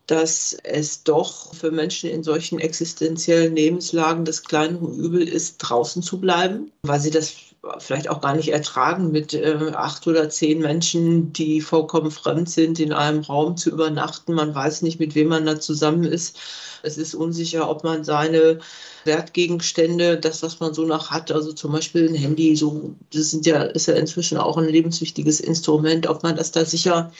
dass 0.05 0.57
es 0.63 1.03
doch 1.03 1.53
für 1.55 1.71
Menschen 1.71 2.09
in 2.09 2.23
solchen 2.23 2.59
existenziellen 2.59 3.55
Lebenslagen 3.55 4.25
das 4.25 4.43
kleinere 4.43 4.87
Übel 4.87 5.27
ist, 5.27 5.57
draußen 5.59 6.03
zu 6.03 6.19
bleiben, 6.19 6.71
weil 6.83 6.99
sie 6.99 7.11
das 7.11 7.33
vielleicht 7.77 8.09
auch 8.09 8.21
gar 8.21 8.35
nicht 8.35 8.49
ertragen, 8.49 9.11
mit 9.11 9.33
äh, 9.33 9.71
acht 9.73 10.07
oder 10.07 10.29
zehn 10.29 10.59
Menschen, 10.59 11.31
die 11.31 11.61
vollkommen 11.61 12.09
fremd 12.09 12.49
sind, 12.49 12.79
in 12.79 12.91
einem 12.91 13.21
Raum 13.21 13.55
zu 13.55 13.69
übernachten. 13.69 14.33
Man 14.33 14.55
weiß 14.55 14.81
nicht, 14.81 14.99
mit 14.99 15.13
wem 15.13 15.27
man 15.27 15.45
da 15.45 15.59
zusammen 15.59 16.03
ist. 16.03 16.39
Es 16.83 16.97
ist 16.97 17.13
unsicher, 17.13 17.69
ob 17.69 17.83
man 17.83 18.03
seine 18.03 18.59
Wertgegenstände, 19.05 20.17
das, 20.17 20.41
was 20.41 20.59
man 20.59 20.73
so 20.73 20.85
noch 20.85 21.11
hat, 21.11 21.31
also 21.31 21.53
zum 21.53 21.71
Beispiel 21.71 22.09
ein 22.09 22.15
Handy, 22.15 22.55
so, 22.55 22.95
das 23.13 23.29
sind 23.29 23.45
ja, 23.45 23.61
ist 23.63 23.87
ja 23.87 23.93
inzwischen 23.93 24.37
auch 24.37 24.57
ein 24.57 24.67
lebenswichtiges 24.67 25.39
Instrument, 25.39 26.07
ob 26.07 26.23
man 26.23 26.35
das 26.35 26.51
da 26.51 26.65
sicher 26.65 27.11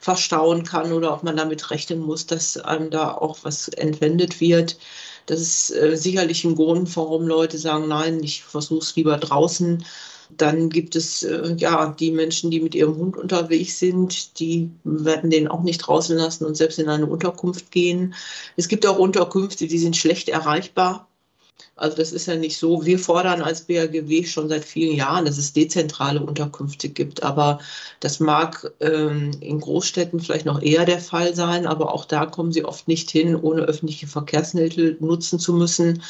verstauen 0.00 0.64
kann 0.64 0.92
oder 0.92 1.14
ob 1.14 1.22
man 1.22 1.36
damit 1.36 1.70
rechnen 1.70 2.00
muss, 2.00 2.26
dass 2.26 2.58
einem 2.58 2.90
da 2.90 3.12
auch 3.12 3.38
was 3.42 3.68
entwendet 3.68 4.40
wird. 4.40 4.76
Das 5.26 5.40
ist 5.40 5.70
äh, 5.70 5.96
sicherlich 5.96 6.44
ein 6.44 6.54
Grund, 6.54 6.94
warum 6.96 7.26
Leute 7.26 7.58
sagen, 7.58 7.88
nein, 7.88 8.22
ich 8.22 8.42
versuche 8.44 8.80
es 8.80 8.96
lieber 8.96 9.16
draußen. 9.16 9.84
Dann 10.36 10.70
gibt 10.70 10.96
es 10.96 11.22
äh, 11.22 11.54
ja 11.56 11.94
die 11.98 12.10
Menschen, 12.10 12.50
die 12.50 12.60
mit 12.60 12.74
ihrem 12.74 12.96
Hund 12.96 13.16
unterwegs 13.16 13.78
sind, 13.78 14.38
die 14.40 14.70
werden 14.84 15.30
den 15.30 15.48
auch 15.48 15.62
nicht 15.62 15.78
draußen 15.78 16.16
lassen 16.16 16.44
und 16.44 16.56
selbst 16.56 16.78
in 16.78 16.88
eine 16.88 17.06
Unterkunft 17.06 17.70
gehen. 17.70 18.14
Es 18.56 18.68
gibt 18.68 18.86
auch 18.86 18.98
Unterkünfte, 18.98 19.66
die 19.66 19.78
sind 19.78 19.96
schlecht 19.96 20.28
erreichbar. 20.28 21.08
Also 21.76 21.96
das 21.96 22.12
ist 22.12 22.26
ja 22.26 22.36
nicht 22.36 22.56
so. 22.56 22.84
Wir 22.84 22.98
fordern 22.98 23.42
als 23.42 23.62
BAGW 23.62 24.24
schon 24.24 24.48
seit 24.48 24.64
vielen 24.64 24.96
Jahren, 24.96 25.24
dass 25.24 25.38
es 25.38 25.52
dezentrale 25.52 26.20
Unterkünfte 26.20 26.88
gibt. 26.88 27.22
Aber 27.24 27.58
das 28.00 28.20
mag 28.20 28.72
ähm, 28.80 29.32
in 29.40 29.60
Großstädten 29.60 30.20
vielleicht 30.20 30.46
noch 30.46 30.62
eher 30.62 30.84
der 30.84 31.00
Fall 31.00 31.34
sein. 31.34 31.66
Aber 31.66 31.92
auch 31.92 32.04
da 32.04 32.26
kommen 32.26 32.52
sie 32.52 32.64
oft 32.64 32.86
nicht 32.86 33.10
hin, 33.10 33.34
ohne 33.34 33.62
öffentliche 33.62 34.06
Verkehrsmittel 34.06 34.96
nutzen 35.00 35.38
zu 35.40 35.52
müssen. 35.52 36.02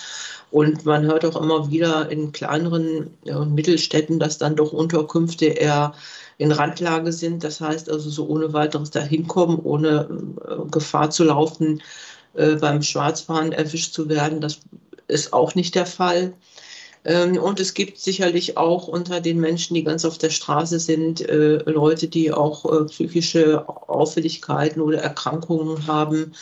Und 0.50 0.84
man 0.84 1.04
hört 1.06 1.24
auch 1.24 1.40
immer 1.40 1.70
wieder 1.70 2.10
in 2.10 2.32
kleineren 2.32 3.10
äh, 3.24 3.44
Mittelstädten, 3.44 4.18
dass 4.18 4.38
dann 4.38 4.56
doch 4.56 4.72
Unterkünfte 4.72 5.46
eher 5.46 5.94
in 6.36 6.52
Randlage 6.52 7.12
sind. 7.12 7.42
Das 7.42 7.60
heißt 7.60 7.90
also 7.90 8.10
so 8.10 8.26
ohne 8.28 8.52
weiteres 8.52 8.90
dahin 8.90 9.26
kommen, 9.26 9.58
ohne 9.62 10.08
äh, 10.46 10.70
Gefahr 10.70 11.10
zu 11.10 11.24
laufen, 11.24 11.82
äh, 12.34 12.56
beim 12.56 12.82
Schwarzfahren 12.82 13.52
erwischt 13.52 13.94
zu 13.94 14.08
werden. 14.08 14.40
Das 14.40 14.60
ist 15.08 15.32
auch 15.32 15.54
nicht 15.54 15.74
der 15.74 15.86
Fall. 15.86 16.34
Ähm, 17.04 17.36
und 17.36 17.60
es 17.60 17.74
gibt 17.74 17.98
sicherlich 17.98 18.56
auch 18.56 18.88
unter 18.88 19.20
den 19.20 19.38
Menschen, 19.38 19.74
die 19.74 19.84
ganz 19.84 20.04
auf 20.04 20.18
der 20.18 20.30
Straße 20.30 20.80
sind, 20.80 21.20
äh, 21.20 21.58
Leute, 21.70 22.08
die 22.08 22.32
auch 22.32 22.64
äh, 22.64 22.84
psychische 22.86 23.68
Auffälligkeiten 23.68 24.80
oder 24.80 24.98
Erkrankungen 24.98 25.86
haben, 25.86 26.32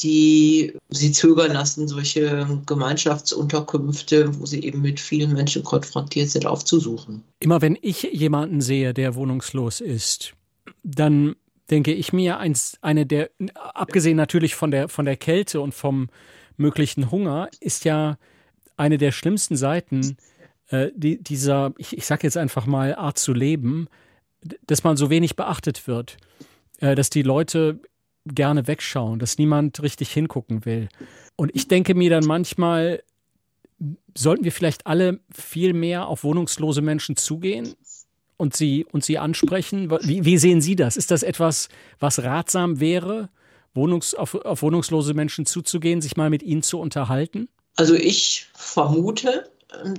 die 0.00 0.74
sie 0.88 1.12
zögern 1.12 1.52
lassen, 1.52 1.88
solche 1.88 2.46
Gemeinschaftsunterkünfte, 2.66 4.38
wo 4.38 4.46
sie 4.46 4.62
eben 4.62 4.80
mit 4.80 5.00
vielen 5.00 5.32
Menschen 5.32 5.64
konfrontiert 5.64 6.30
sind, 6.30 6.46
aufzusuchen. 6.46 7.24
Immer 7.40 7.60
wenn 7.60 7.76
ich 7.82 8.04
jemanden 8.04 8.60
sehe, 8.60 8.94
der 8.94 9.14
wohnungslos 9.16 9.80
ist, 9.80 10.34
dann 10.84 11.34
denke 11.70 11.92
ich 11.92 12.12
mir, 12.12 12.38
eins, 12.38 12.78
eine 12.80 13.06
der, 13.06 13.30
abgesehen 13.54 14.16
natürlich 14.16 14.54
von 14.54 14.70
der, 14.70 14.88
von 14.88 15.04
der 15.04 15.16
Kälte 15.16 15.60
und 15.60 15.74
vom, 15.74 16.08
möglichen 16.58 17.10
Hunger 17.10 17.48
ist 17.60 17.84
ja 17.84 18.18
eine 18.76 18.98
der 18.98 19.12
schlimmsten 19.12 19.56
Seiten 19.56 20.16
äh, 20.68 20.90
die, 20.94 21.22
dieser, 21.22 21.72
ich, 21.78 21.96
ich 21.96 22.06
sage 22.06 22.24
jetzt 22.24 22.36
einfach 22.36 22.66
mal, 22.66 22.94
Art 22.94 23.18
zu 23.18 23.32
leben, 23.32 23.88
dass 24.66 24.84
man 24.84 24.96
so 24.96 25.10
wenig 25.10 25.36
beachtet 25.36 25.86
wird, 25.86 26.16
äh, 26.80 26.94
dass 26.94 27.10
die 27.10 27.22
Leute 27.22 27.80
gerne 28.26 28.66
wegschauen, 28.66 29.18
dass 29.18 29.38
niemand 29.38 29.82
richtig 29.82 30.10
hingucken 30.12 30.64
will. 30.64 30.88
Und 31.36 31.50
ich 31.54 31.68
denke 31.68 31.94
mir 31.94 32.10
dann 32.10 32.24
manchmal, 32.24 33.02
sollten 34.14 34.44
wir 34.44 34.52
vielleicht 34.52 34.86
alle 34.86 35.20
viel 35.32 35.72
mehr 35.72 36.08
auf 36.08 36.24
wohnungslose 36.24 36.82
Menschen 36.82 37.16
zugehen 37.16 37.74
und 38.36 38.54
sie, 38.54 38.84
und 38.92 39.04
sie 39.04 39.18
ansprechen? 39.18 39.90
Wie, 40.02 40.24
wie 40.24 40.36
sehen 40.36 40.60
Sie 40.60 40.76
das? 40.76 40.96
Ist 40.96 41.10
das 41.10 41.22
etwas, 41.22 41.68
was 41.98 42.22
ratsam 42.22 42.80
wäre? 42.80 43.30
Wohnungs, 43.74 44.14
auf, 44.14 44.34
auf 44.34 44.62
wohnungslose 44.62 45.14
Menschen 45.14 45.46
zuzugehen, 45.46 46.00
sich 46.00 46.16
mal 46.16 46.30
mit 46.30 46.42
ihnen 46.42 46.62
zu 46.62 46.78
unterhalten? 46.78 47.48
Also 47.76 47.94
ich 47.94 48.46
vermute, 48.54 49.50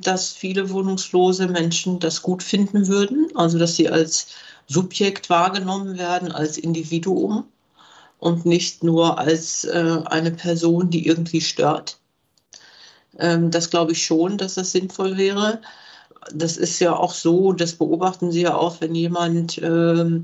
dass 0.02 0.32
viele 0.32 0.70
wohnungslose 0.70 1.48
Menschen 1.48 2.00
das 2.00 2.22
gut 2.22 2.44
finden 2.44 2.88
würden, 2.88 3.30
also 3.36 3.58
dass 3.60 3.76
sie 3.76 3.90
als 3.90 4.28
Subjekt 4.68 5.30
wahrgenommen 5.30 5.98
werden, 5.98 6.32
als 6.32 6.58
Individuum 6.58 7.46
und 8.20 8.46
nicht 8.46 8.84
nur 8.84 9.18
als 9.18 9.64
äh, 9.64 10.02
eine 10.06 10.32
Person, 10.32 10.90
die 10.90 11.08
irgendwie 11.08 11.42
stört. 11.42 12.00
Ähm, 13.18 13.52
das 13.52 13.70
glaube 13.70 13.94
ich 13.94 14.06
schon, 14.06 14.38
dass 14.38 14.56
das 14.56 14.72
sinnvoll 14.72 15.18
wäre. 15.18 15.62
Das 16.34 16.58
ist 16.58 16.80
ja 16.80 16.96
auch 16.96 17.14
so, 17.14 17.54
das 17.54 17.74
beobachten 17.74 18.32
Sie 18.32 18.42
ja 18.42 18.56
auch, 18.56 18.82
wenn 18.82 18.94
jemand 18.94 19.60
ähm, 19.64 20.22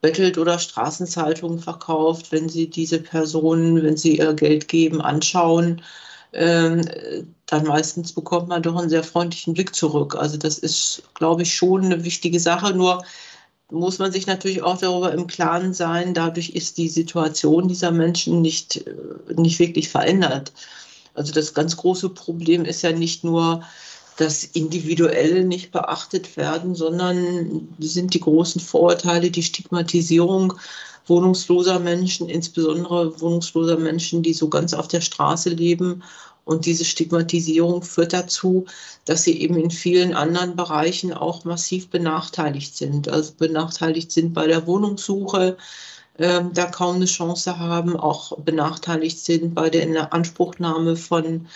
bettelt 0.00 0.38
oder 0.38 0.58
Straßenzeitungen 0.58 1.58
verkauft, 1.58 2.32
wenn 2.32 2.48
Sie 2.48 2.68
diese 2.70 3.00
Personen, 3.00 3.82
wenn 3.82 3.96
Sie 3.96 4.18
ihr 4.18 4.34
Geld 4.34 4.68
geben, 4.68 5.00
anschauen, 5.00 5.82
ähm, 6.32 6.82
dann 7.46 7.66
meistens 7.66 8.12
bekommt 8.12 8.48
man 8.48 8.62
doch 8.62 8.76
einen 8.76 8.90
sehr 8.90 9.02
freundlichen 9.02 9.54
Blick 9.54 9.74
zurück. 9.74 10.14
Also 10.14 10.36
das 10.36 10.58
ist, 10.58 11.02
glaube 11.14 11.42
ich, 11.42 11.54
schon 11.54 11.84
eine 11.84 12.04
wichtige 12.04 12.40
Sache. 12.40 12.72
Nur 12.74 13.02
muss 13.70 13.98
man 13.98 14.12
sich 14.12 14.26
natürlich 14.26 14.62
auch 14.62 14.78
darüber 14.78 15.12
im 15.12 15.26
Klaren 15.26 15.74
sein, 15.74 16.14
dadurch 16.14 16.50
ist 16.50 16.78
die 16.78 16.88
Situation 16.88 17.68
dieser 17.68 17.90
Menschen 17.90 18.40
nicht, 18.42 18.78
äh, 18.78 19.34
nicht 19.36 19.58
wirklich 19.58 19.88
verändert. 19.88 20.52
Also 21.14 21.32
das 21.32 21.54
ganz 21.54 21.76
große 21.76 22.10
Problem 22.10 22.64
ist 22.64 22.82
ja 22.82 22.92
nicht 22.92 23.24
nur, 23.24 23.62
dass 24.20 24.44
Individuelle 24.44 25.44
nicht 25.44 25.72
beachtet 25.72 26.36
werden, 26.36 26.74
sondern 26.74 27.68
sind 27.78 28.12
die 28.12 28.20
großen 28.20 28.60
Vorurteile, 28.60 29.30
die 29.30 29.42
Stigmatisierung 29.42 30.52
wohnungsloser 31.06 31.78
Menschen, 31.78 32.28
insbesondere 32.28 33.18
wohnungsloser 33.18 33.78
Menschen, 33.78 34.22
die 34.22 34.34
so 34.34 34.50
ganz 34.50 34.74
auf 34.74 34.88
der 34.88 35.00
Straße 35.00 35.48
leben. 35.48 36.02
Und 36.44 36.66
diese 36.66 36.84
Stigmatisierung 36.84 37.82
führt 37.82 38.12
dazu, 38.12 38.66
dass 39.06 39.22
sie 39.22 39.40
eben 39.40 39.56
in 39.56 39.70
vielen 39.70 40.12
anderen 40.12 40.54
Bereichen 40.54 41.14
auch 41.14 41.44
massiv 41.44 41.88
benachteiligt 41.88 42.76
sind. 42.76 43.08
Also 43.08 43.32
benachteiligt 43.38 44.12
sind 44.12 44.34
bei 44.34 44.46
der 44.46 44.66
Wohnungssuche, 44.66 45.56
äh, 46.18 46.42
da 46.52 46.66
kaum 46.66 46.96
eine 46.96 47.06
Chance 47.06 47.58
haben, 47.58 47.96
auch 47.96 48.36
benachteiligt 48.36 49.18
sind 49.18 49.54
bei 49.54 49.70
der 49.70 49.84
Inanspruchnahme 49.84 50.96
von 50.96 51.46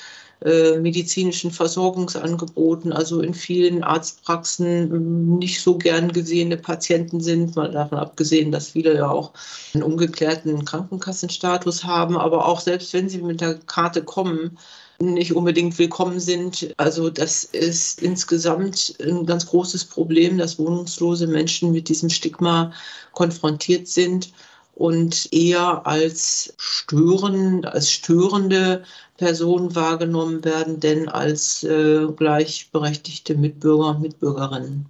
äh, 0.45 0.79
medizinischen 0.79 1.51
Versorgungsangeboten, 1.51 2.93
also 2.93 3.23
in 3.23 3.33
vielen 3.33 3.83
Arztpraxen 3.83 4.95
ähm, 4.95 5.39
nicht 5.39 5.63
so 5.63 5.79
gern 5.79 6.13
gesehene 6.13 6.59
Patienten 6.59 7.21
sind, 7.21 7.57
mal 7.57 7.71
davon 7.71 7.97
abgesehen, 7.97 8.53
dass 8.53 8.69
viele 8.69 8.95
ja 8.95 9.09
auch 9.09 9.33
einen 9.73 9.83
ungeklärten 9.83 10.67
Krankenkassenstatus 10.67 11.85
haben, 11.85 12.19
aber 12.19 12.47
auch 12.47 12.61
selbst 12.61 12.93
wenn 12.93 13.09
sie 13.09 13.23
mit 13.23 13.41
der 13.41 13.55
Karte 13.55 14.03
kommen, 14.03 14.59
nicht 14.99 15.35
unbedingt 15.35 15.79
willkommen 15.79 16.21
sind. 16.21 16.75
Also 16.77 17.09
das 17.09 17.45
ist 17.45 18.03
insgesamt 18.03 18.95
ein 19.01 19.25
ganz 19.25 19.47
großes 19.47 19.87
Problem, 19.87 20.37
dass 20.37 20.59
wohnungslose 20.59 21.27
Menschen 21.27 21.73
mit 21.73 21.89
diesem 21.89 22.11
Stigma 22.11 22.73
konfrontiert 23.13 23.89
sind 23.89 24.31
und 24.75 25.33
eher 25.33 25.87
als 25.87 26.55
stören, 26.59 27.65
als 27.65 27.91
störende 27.91 28.83
Personen 29.17 29.75
wahrgenommen 29.75 30.45
werden, 30.45 30.81
denn 30.81 31.09
als 31.09 31.63
äh, 31.63 32.07
gleichberechtigte 32.17 33.37
Mitbürger 33.37 33.91
und 33.91 34.03
Mitbürgerinnen. 34.03 34.87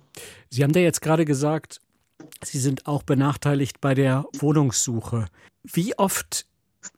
Sie 0.50 0.62
haben 0.62 0.72
da 0.72 0.80
jetzt 0.80 1.02
gerade 1.02 1.24
gesagt, 1.24 1.80
Sie 2.42 2.58
sind 2.58 2.86
auch 2.86 3.02
benachteiligt 3.02 3.80
bei 3.80 3.94
der 3.94 4.26
Wohnungssuche. 4.38 5.26
Wie 5.62 5.98
oft 5.98 6.46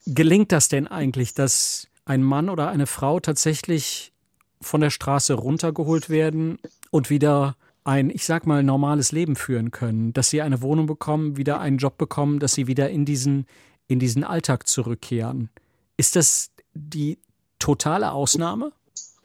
gelingt 0.06 0.52
das 0.52 0.68
denn 0.68 0.86
eigentlich, 0.86 1.34
dass 1.34 1.88
ein 2.04 2.22
Mann 2.22 2.48
oder 2.48 2.68
eine 2.68 2.86
Frau 2.86 3.20
tatsächlich 3.20 4.12
von 4.60 4.80
der 4.80 4.90
Straße 4.90 5.34
runtergeholt 5.34 6.08
werden 6.08 6.58
und 6.90 7.10
wieder 7.10 7.56
ein, 7.86 8.10
ich 8.10 8.24
sag 8.24 8.46
mal, 8.46 8.62
normales 8.62 9.12
Leben 9.12 9.36
führen 9.36 9.70
können, 9.70 10.12
dass 10.12 10.30
sie 10.30 10.42
eine 10.42 10.60
Wohnung 10.60 10.86
bekommen, 10.86 11.36
wieder 11.36 11.60
einen 11.60 11.78
Job 11.78 11.98
bekommen, 11.98 12.40
dass 12.40 12.52
sie 12.52 12.66
wieder 12.66 12.90
in 12.90 13.04
diesen, 13.04 13.46
in 13.86 13.98
diesen 13.98 14.24
Alltag 14.24 14.66
zurückkehren. 14.66 15.50
Ist 15.96 16.16
das 16.16 16.50
die 16.74 17.18
totale 17.58 18.12
Ausnahme? 18.12 18.72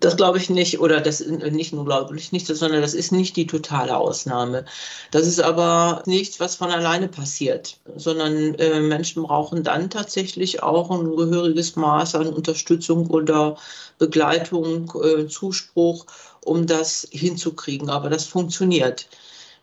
Das 0.01 0.17
glaube 0.17 0.39
ich 0.39 0.49
nicht, 0.49 0.79
oder 0.79 0.99
das 0.99 1.19
nicht 1.21 1.73
nur 1.73 1.85
glaube 1.85 2.17
ich 2.17 2.31
nicht, 2.31 2.47
sondern 2.47 2.81
das 2.81 2.95
ist 2.95 3.11
nicht 3.11 3.35
die 3.35 3.45
totale 3.45 3.95
Ausnahme. 3.95 4.65
Das 5.11 5.27
ist 5.27 5.39
aber 5.39 6.01
nichts, 6.07 6.39
was 6.39 6.55
von 6.55 6.71
alleine 6.71 7.07
passiert, 7.07 7.77
sondern 7.95 8.55
äh, 8.55 8.79
Menschen 8.81 9.21
brauchen 9.23 9.63
dann 9.63 9.91
tatsächlich 9.91 10.63
auch 10.63 10.89
ein 10.89 11.15
gehöriges 11.15 11.75
Maß 11.75 12.15
an 12.15 12.33
Unterstützung 12.33 13.11
oder 13.11 13.57
Begleitung, 13.99 14.91
äh, 15.03 15.27
Zuspruch, 15.27 16.07
um 16.43 16.65
das 16.65 17.07
hinzukriegen. 17.11 17.89
Aber 17.91 18.09
das 18.09 18.25
funktioniert. 18.25 19.07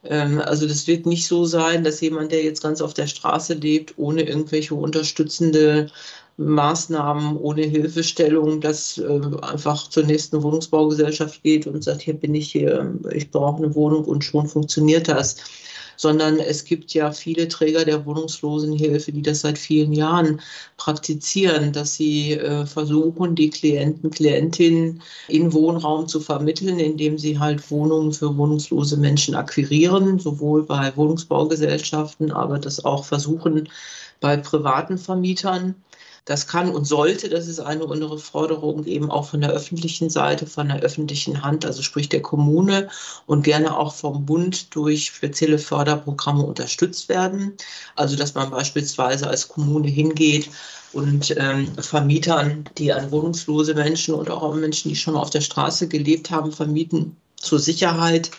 Ähm, 0.04 0.40
also 0.40 0.68
das 0.68 0.86
wird 0.86 1.06
nicht 1.06 1.26
so 1.26 1.46
sein, 1.46 1.82
dass 1.82 2.00
jemand, 2.00 2.30
der 2.30 2.44
jetzt 2.44 2.62
ganz 2.62 2.80
auf 2.80 2.94
der 2.94 3.08
Straße 3.08 3.54
lebt, 3.54 3.94
ohne 3.98 4.22
irgendwelche 4.22 4.76
unterstützende 4.76 5.90
Maßnahmen 6.38 7.36
ohne 7.36 7.62
Hilfestellung, 7.62 8.60
dass 8.60 8.98
äh, 8.98 9.20
einfach 9.42 9.88
zur 9.90 10.04
nächsten 10.04 10.42
Wohnungsbaugesellschaft 10.42 11.42
geht 11.42 11.66
und 11.66 11.84
sagt, 11.84 12.02
hier 12.02 12.14
bin 12.14 12.34
ich 12.34 12.52
hier, 12.52 12.94
ich 13.12 13.30
brauche 13.30 13.62
eine 13.62 13.74
Wohnung 13.74 14.04
und 14.04 14.24
schon 14.24 14.46
funktioniert 14.46 15.08
das 15.08 15.36
sondern 15.98 16.38
es 16.38 16.64
gibt 16.64 16.94
ja 16.94 17.10
viele 17.10 17.48
Träger 17.48 17.84
der 17.84 18.06
Wohnungslosenhilfe, 18.06 19.12
die 19.12 19.20
das 19.20 19.40
seit 19.40 19.58
vielen 19.58 19.92
Jahren 19.92 20.40
praktizieren, 20.76 21.72
dass 21.72 21.94
sie 21.94 22.34
äh, 22.34 22.64
versuchen, 22.66 23.34
die 23.34 23.50
Klienten, 23.50 24.10
Klientinnen 24.10 25.02
in 25.26 25.52
Wohnraum 25.52 26.06
zu 26.06 26.20
vermitteln, 26.20 26.78
indem 26.78 27.18
sie 27.18 27.38
halt 27.38 27.68
Wohnungen 27.70 28.12
für 28.12 28.36
wohnungslose 28.36 28.96
Menschen 28.96 29.34
akquirieren, 29.34 30.20
sowohl 30.20 30.62
bei 30.62 30.96
Wohnungsbaugesellschaften, 30.96 32.30
aber 32.30 32.60
das 32.60 32.84
auch 32.84 33.04
versuchen 33.04 33.68
bei 34.20 34.36
privaten 34.36 34.98
Vermietern. 34.98 35.74
Das 36.28 36.46
kann 36.46 36.68
und 36.68 36.84
sollte, 36.84 37.30
das 37.30 37.48
ist 37.48 37.58
eine 37.58 37.86
unserer 37.86 38.18
Forderungen, 38.18 38.86
eben 38.86 39.10
auch 39.10 39.30
von 39.30 39.40
der 39.40 39.48
öffentlichen 39.48 40.10
Seite, 40.10 40.46
von 40.46 40.68
der 40.68 40.80
öffentlichen 40.80 41.42
Hand, 41.42 41.64
also 41.64 41.80
sprich 41.80 42.10
der 42.10 42.20
Kommune 42.20 42.90
und 43.24 43.44
gerne 43.44 43.74
auch 43.74 43.94
vom 43.94 44.26
Bund 44.26 44.74
durch 44.76 45.06
spezielle 45.06 45.58
Förderprogramme 45.58 46.42
unterstützt 46.42 47.08
werden. 47.08 47.54
Also 47.96 48.14
dass 48.14 48.34
man 48.34 48.50
beispielsweise 48.50 49.26
als 49.26 49.48
Kommune 49.48 49.88
hingeht 49.88 50.50
und 50.92 51.34
ähm, 51.38 51.72
Vermietern, 51.78 52.68
die 52.76 52.92
an 52.92 53.10
wohnungslose 53.10 53.72
Menschen 53.72 54.12
und 54.12 54.28
auch 54.28 54.52
an 54.52 54.60
Menschen, 54.60 54.90
die 54.90 54.96
schon 54.96 55.16
auf 55.16 55.30
der 55.30 55.40
Straße 55.40 55.88
gelebt 55.88 56.30
haben, 56.30 56.52
vermieten, 56.52 57.16
zur 57.36 57.58
Sicherheit 57.58 58.30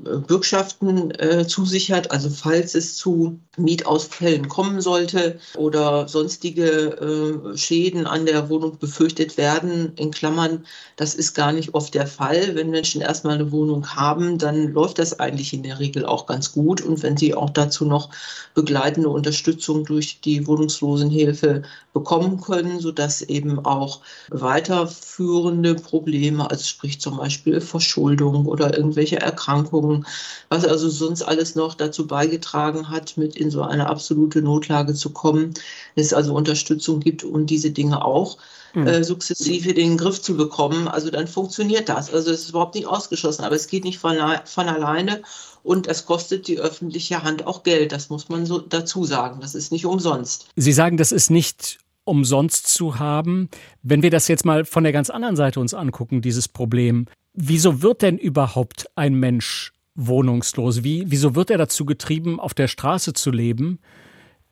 Bürgschaften 0.00 1.10
äh, 1.12 1.46
zusichert. 1.46 2.10
Also 2.10 2.30
falls 2.30 2.74
es 2.74 2.96
zu 2.96 3.38
Mietausfällen 3.56 4.48
kommen 4.48 4.80
sollte 4.80 5.38
oder 5.56 6.08
sonstige 6.08 7.52
äh, 7.52 7.56
Schäden 7.56 8.06
an 8.06 8.26
der 8.26 8.48
Wohnung 8.48 8.78
befürchtet 8.78 9.36
werden, 9.36 9.92
in 9.96 10.10
Klammern, 10.10 10.64
das 10.96 11.14
ist 11.14 11.34
gar 11.34 11.52
nicht 11.52 11.74
oft 11.74 11.94
der 11.94 12.06
Fall. 12.06 12.54
Wenn 12.54 12.70
Menschen 12.70 13.00
erstmal 13.02 13.34
eine 13.34 13.52
Wohnung 13.52 13.86
haben, 13.94 14.38
dann 14.38 14.72
läuft 14.72 14.98
das 14.98 15.18
eigentlich 15.20 15.52
in 15.52 15.62
der 15.62 15.78
Regel 15.78 16.06
auch 16.06 16.26
ganz 16.26 16.52
gut. 16.52 16.80
Und 16.80 17.02
wenn 17.02 17.16
sie 17.16 17.34
auch 17.34 17.50
dazu 17.50 17.84
noch 17.84 18.10
begleitende 18.54 19.08
Unterstützung 19.08 19.84
durch 19.84 20.20
die 20.20 20.46
Wohnungslosenhilfe 20.46 21.62
bekommen 21.92 22.40
können, 22.40 22.80
sodass 22.80 23.22
eben 23.22 23.64
auch 23.64 24.00
weiterführende 24.30 25.74
Probleme, 25.74 26.50
also 26.50 26.64
sprich 26.64 27.00
zum 27.00 27.18
Beispiel 27.18 27.60
Verschuldung 27.60 28.46
oder 28.46 28.76
irgendwelche 28.76 29.20
Erkrankungen, 29.20 29.81
Versorgung, 29.82 30.06
was 30.48 30.64
also 30.64 30.88
sonst 30.88 31.22
alles 31.22 31.54
noch 31.54 31.74
dazu 31.74 32.06
beigetragen 32.06 32.88
hat, 32.88 33.16
mit 33.16 33.36
in 33.36 33.50
so 33.50 33.62
eine 33.62 33.88
absolute 33.88 34.42
Notlage 34.42 34.94
zu 34.94 35.10
kommen, 35.10 35.54
es 35.94 36.12
also 36.12 36.34
Unterstützung 36.34 37.00
gibt, 37.00 37.24
um 37.24 37.46
diese 37.46 37.70
Dinge 37.70 38.04
auch 38.04 38.38
mhm. 38.74 38.86
äh, 38.86 39.04
sukzessive 39.04 39.70
in 39.70 39.76
den 39.76 39.96
Griff 39.96 40.20
zu 40.20 40.36
bekommen. 40.36 40.88
Also 40.88 41.10
dann 41.10 41.26
funktioniert 41.26 41.88
das. 41.88 42.12
Also 42.12 42.30
es 42.30 42.42
ist 42.42 42.50
überhaupt 42.50 42.74
nicht 42.74 42.86
ausgeschlossen, 42.86 43.44
aber 43.44 43.56
es 43.56 43.66
geht 43.66 43.84
nicht 43.84 43.98
von, 43.98 44.16
von 44.44 44.68
alleine 44.68 45.22
und 45.62 45.86
es 45.86 46.06
kostet 46.06 46.48
die 46.48 46.58
öffentliche 46.58 47.22
Hand 47.22 47.46
auch 47.46 47.62
Geld. 47.62 47.92
Das 47.92 48.10
muss 48.10 48.28
man 48.28 48.46
so 48.46 48.58
dazu 48.58 49.04
sagen. 49.04 49.40
Das 49.40 49.54
ist 49.54 49.72
nicht 49.72 49.86
umsonst. 49.86 50.46
Sie 50.56 50.72
sagen, 50.72 50.96
das 50.96 51.12
ist 51.12 51.30
nicht 51.30 51.78
umsonst 52.04 52.66
zu 52.66 52.98
haben. 52.98 53.48
Wenn 53.84 54.02
wir 54.02 54.10
das 54.10 54.26
jetzt 54.26 54.44
mal 54.44 54.64
von 54.64 54.82
der 54.82 54.92
ganz 54.92 55.08
anderen 55.08 55.36
Seite 55.36 55.60
uns 55.60 55.72
angucken, 55.72 56.20
dieses 56.20 56.48
Problem, 56.48 57.06
wieso 57.34 57.82
wird 57.82 58.02
denn 58.02 58.18
überhaupt 58.18 58.86
ein 58.94 59.14
Mensch 59.14 59.72
wohnungslos? 59.94 60.84
Wie, 60.84 61.04
wieso 61.06 61.34
wird 61.34 61.50
er 61.50 61.58
dazu 61.58 61.84
getrieben, 61.84 62.40
auf 62.40 62.54
der 62.54 62.68
Straße 62.68 63.12
zu 63.12 63.30
leben? 63.30 63.78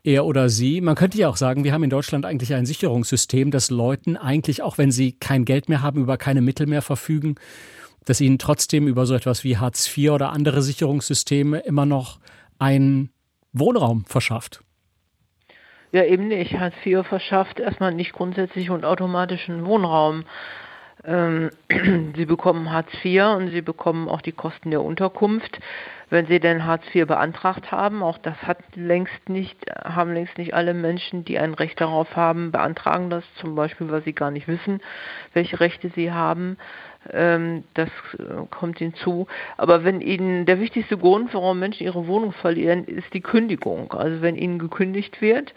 Er 0.02 0.24
oder 0.24 0.48
sie. 0.48 0.80
Man 0.80 0.94
könnte 0.94 1.18
ja 1.18 1.28
auch 1.28 1.36
sagen, 1.36 1.62
wir 1.62 1.72
haben 1.72 1.84
in 1.84 1.90
Deutschland 1.90 2.24
eigentlich 2.24 2.54
ein 2.54 2.64
Sicherungssystem, 2.64 3.50
das 3.50 3.70
Leuten 3.70 4.16
eigentlich, 4.16 4.62
auch 4.62 4.78
wenn 4.78 4.90
sie 4.90 5.12
kein 5.12 5.44
Geld 5.44 5.68
mehr 5.68 5.82
haben, 5.82 6.00
über 6.00 6.16
keine 6.16 6.40
Mittel 6.40 6.66
mehr 6.66 6.80
verfügen, 6.80 7.34
dass 8.06 8.22
ihnen 8.22 8.38
trotzdem 8.38 8.88
über 8.88 9.04
so 9.04 9.14
etwas 9.14 9.44
wie 9.44 9.58
Hartz 9.58 9.94
IV 9.94 10.12
oder 10.12 10.32
andere 10.32 10.62
Sicherungssysteme 10.62 11.58
immer 11.58 11.84
noch 11.84 12.18
einen 12.58 13.10
Wohnraum 13.52 14.06
verschafft. 14.06 14.62
Ja, 15.92 16.04
eben 16.04 16.28
nicht. 16.28 16.54
Hartz 16.54 16.74
IV 16.84 17.06
verschafft 17.06 17.60
erstmal 17.60 17.92
nicht 17.92 18.12
grundsätzlich 18.12 18.70
und 18.70 18.84
automatischen 18.84 19.66
Wohnraum. 19.66 20.24
Ähm, 21.04 21.50
sie 22.16 22.26
bekommen 22.26 22.70
Hartz 22.70 22.88
IV 23.04 23.22
und 23.36 23.50
sie 23.50 23.62
bekommen 23.62 24.08
auch 24.08 24.20
die 24.20 24.32
Kosten 24.32 24.70
der 24.70 24.82
Unterkunft. 24.82 25.60
Wenn 26.10 26.26
sie 26.26 26.40
denn 26.40 26.66
Hartz 26.66 26.84
IV 26.92 27.06
beantragt 27.06 27.70
haben, 27.70 28.02
auch 28.02 28.18
das 28.18 28.36
hat 28.42 28.58
längst 28.74 29.28
nicht, 29.28 29.56
haben 29.84 30.12
längst 30.12 30.38
nicht 30.38 30.54
alle 30.54 30.74
Menschen, 30.74 31.24
die 31.24 31.38
ein 31.38 31.54
Recht 31.54 31.80
darauf 31.80 32.16
haben, 32.16 32.50
beantragen 32.50 33.10
das 33.10 33.24
zum 33.36 33.54
Beispiel, 33.54 33.90
weil 33.90 34.02
sie 34.02 34.12
gar 34.12 34.32
nicht 34.32 34.48
wissen, 34.48 34.80
welche 35.32 35.60
Rechte 35.60 35.88
sie 35.94 36.10
haben. 36.10 36.58
Ähm, 37.12 37.64
das 37.74 37.88
äh, 38.18 38.46
kommt 38.50 38.78
hinzu. 38.78 39.26
Aber 39.56 39.84
wenn 39.84 40.00
ihnen 40.00 40.46
der 40.46 40.60
wichtigste 40.60 40.98
Grund, 40.98 41.32
warum 41.32 41.60
Menschen 41.60 41.84
ihre 41.84 42.06
Wohnung 42.08 42.32
verlieren, 42.32 42.84
ist 42.84 43.14
die 43.14 43.22
Kündigung. 43.22 43.92
Also 43.92 44.20
wenn 44.20 44.36
ihnen 44.36 44.58
gekündigt 44.58 45.22
wird, 45.22 45.54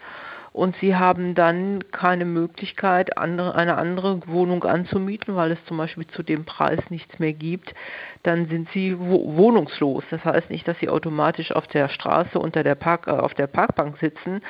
und 0.54 0.76
sie 0.80 0.94
haben 0.94 1.34
dann 1.34 1.82
keine 1.90 2.24
Möglichkeit, 2.24 3.18
andere, 3.18 3.56
eine 3.56 3.76
andere 3.76 4.20
Wohnung 4.28 4.62
anzumieten, 4.62 5.34
weil 5.34 5.50
es 5.50 5.64
zum 5.64 5.78
Beispiel 5.78 6.06
zu 6.06 6.22
dem 6.22 6.44
Preis 6.44 6.78
nichts 6.90 7.18
mehr 7.18 7.32
gibt, 7.32 7.74
dann 8.22 8.46
sind 8.46 8.68
sie 8.72 8.96
wohnungslos. 8.96 10.04
Das 10.12 10.24
heißt 10.24 10.50
nicht, 10.50 10.68
dass 10.68 10.78
sie 10.78 10.88
automatisch 10.88 11.50
auf 11.50 11.66
der 11.66 11.88
Straße 11.88 12.38
unter 12.38 12.62
der 12.62 12.76
Park, 12.76 13.08
äh, 13.08 13.10
auf 13.10 13.34
der 13.34 13.48
Parkbank 13.48 13.98
sitzen, 13.98 14.42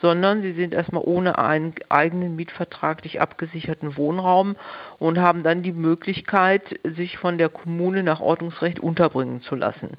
sondern 0.00 0.42
sie 0.42 0.52
sind 0.52 0.74
erstmal 0.74 1.04
ohne 1.04 1.38
einen 1.38 1.74
eigenen 1.88 2.34
mietvertraglich 2.34 3.20
abgesicherten 3.20 3.96
Wohnraum 3.96 4.56
und 4.98 5.20
haben 5.20 5.44
dann 5.44 5.62
die 5.62 5.72
Möglichkeit, 5.72 6.80
sich 6.82 7.18
von 7.18 7.38
der 7.38 7.50
Kommune 7.50 8.02
nach 8.02 8.18
Ordnungsrecht 8.18 8.80
unterbringen 8.80 9.42
zu 9.42 9.54
lassen. 9.54 9.90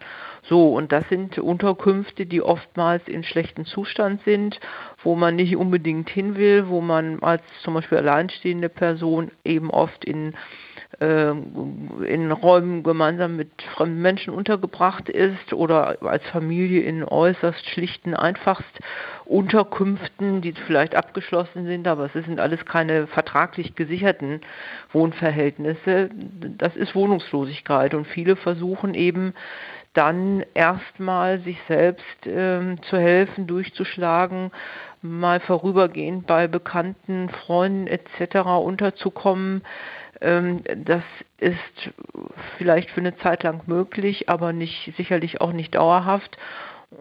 So, 0.43 0.73
und 0.73 0.91
das 0.91 1.07
sind 1.09 1.37
Unterkünfte, 1.37 2.25
die 2.25 2.41
oftmals 2.41 3.07
in 3.07 3.23
schlechtem 3.23 3.65
Zustand 3.65 4.21
sind, 4.23 4.59
wo 5.03 5.15
man 5.15 5.35
nicht 5.35 5.55
unbedingt 5.55 6.09
hin 6.09 6.35
will, 6.35 6.67
wo 6.67 6.81
man 6.81 7.21
als 7.23 7.41
zum 7.61 7.75
Beispiel 7.75 7.97
alleinstehende 7.97 8.69
Person 8.69 9.31
eben 9.45 9.69
oft 9.69 10.03
in 10.03 10.33
ähm, 10.99 12.03
in 12.07 12.31
Räumen 12.31 12.83
gemeinsam 12.83 13.35
mit 13.35 13.49
fremden 13.75 14.01
Menschen 14.01 14.33
untergebracht 14.33 15.09
ist 15.09 15.53
oder 15.53 15.97
als 16.03 16.23
Familie 16.29 16.81
in 16.81 17.03
äußerst 17.03 17.67
schlichten, 17.69 18.13
einfachst 18.13 18.79
Unterkünften, 19.25 20.41
die 20.41 20.53
vielleicht 20.67 20.95
abgeschlossen 20.95 21.65
sind, 21.65 21.87
aber 21.87 22.05
es 22.05 22.25
sind 22.25 22.39
alles 22.39 22.65
keine 22.65 23.07
vertraglich 23.07 23.75
gesicherten 23.75 24.41
Wohnverhältnisse. 24.91 26.09
Das 26.57 26.75
ist 26.75 26.93
Wohnungslosigkeit 26.93 27.95
und 27.95 28.05
viele 28.05 28.35
versuchen 28.35 28.93
eben 28.93 29.33
dann 29.93 30.43
erstmal 30.53 31.39
sich 31.39 31.57
selbst 31.67 32.25
ähm, 32.25 32.81
zu 32.83 32.97
helfen, 32.97 33.47
durchzuschlagen, 33.47 34.51
mal 35.01 35.39
vorübergehend 35.39 36.25
bei 36.27 36.47
Bekannten, 36.47 37.29
Freunden 37.29 37.87
etc. 37.87 38.47
unterzukommen. 38.63 39.63
Ähm, 40.21 40.63
das 40.75 41.03
ist 41.37 41.91
vielleicht 42.57 42.89
für 42.91 43.01
eine 43.01 43.17
Zeit 43.17 43.43
lang 43.43 43.61
möglich, 43.67 44.29
aber 44.29 44.53
nicht 44.53 44.93
sicherlich 44.97 45.41
auch 45.41 45.53
nicht 45.53 45.75
dauerhaft. 45.75 46.37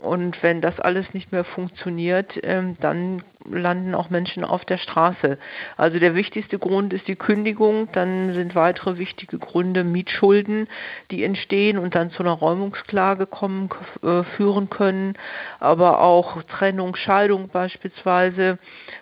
Und 0.00 0.42
wenn 0.42 0.60
das 0.60 0.80
alles 0.80 1.12
nicht 1.12 1.32
mehr 1.32 1.44
funktioniert, 1.44 2.38
ähm, 2.42 2.76
dann 2.80 3.22
landen 3.44 3.94
auch 3.94 4.10
Menschen 4.10 4.44
auf 4.44 4.64
der 4.64 4.78
Straße. 4.78 5.38
Also 5.76 5.98
der 5.98 6.14
wichtigste 6.14 6.58
Grund 6.58 6.92
ist 6.92 7.08
die 7.08 7.16
Kündigung, 7.16 7.88
dann 7.92 8.32
sind 8.34 8.54
weitere 8.54 8.98
wichtige 8.98 9.38
Gründe 9.38 9.84
Mietschulden, 9.84 10.68
die 11.10 11.24
entstehen 11.24 11.78
und 11.78 11.94
dann 11.94 12.10
zu 12.10 12.22
einer 12.22 12.32
Räumungsklage 12.32 13.26
kommen, 13.26 13.68
äh, 14.02 14.22
führen 14.36 14.70
können, 14.70 15.14
aber 15.60 16.00
auch 16.00 16.42
Trennung, 16.44 16.96
Scheidung 16.96 17.48
beispielsweise, 17.48 18.58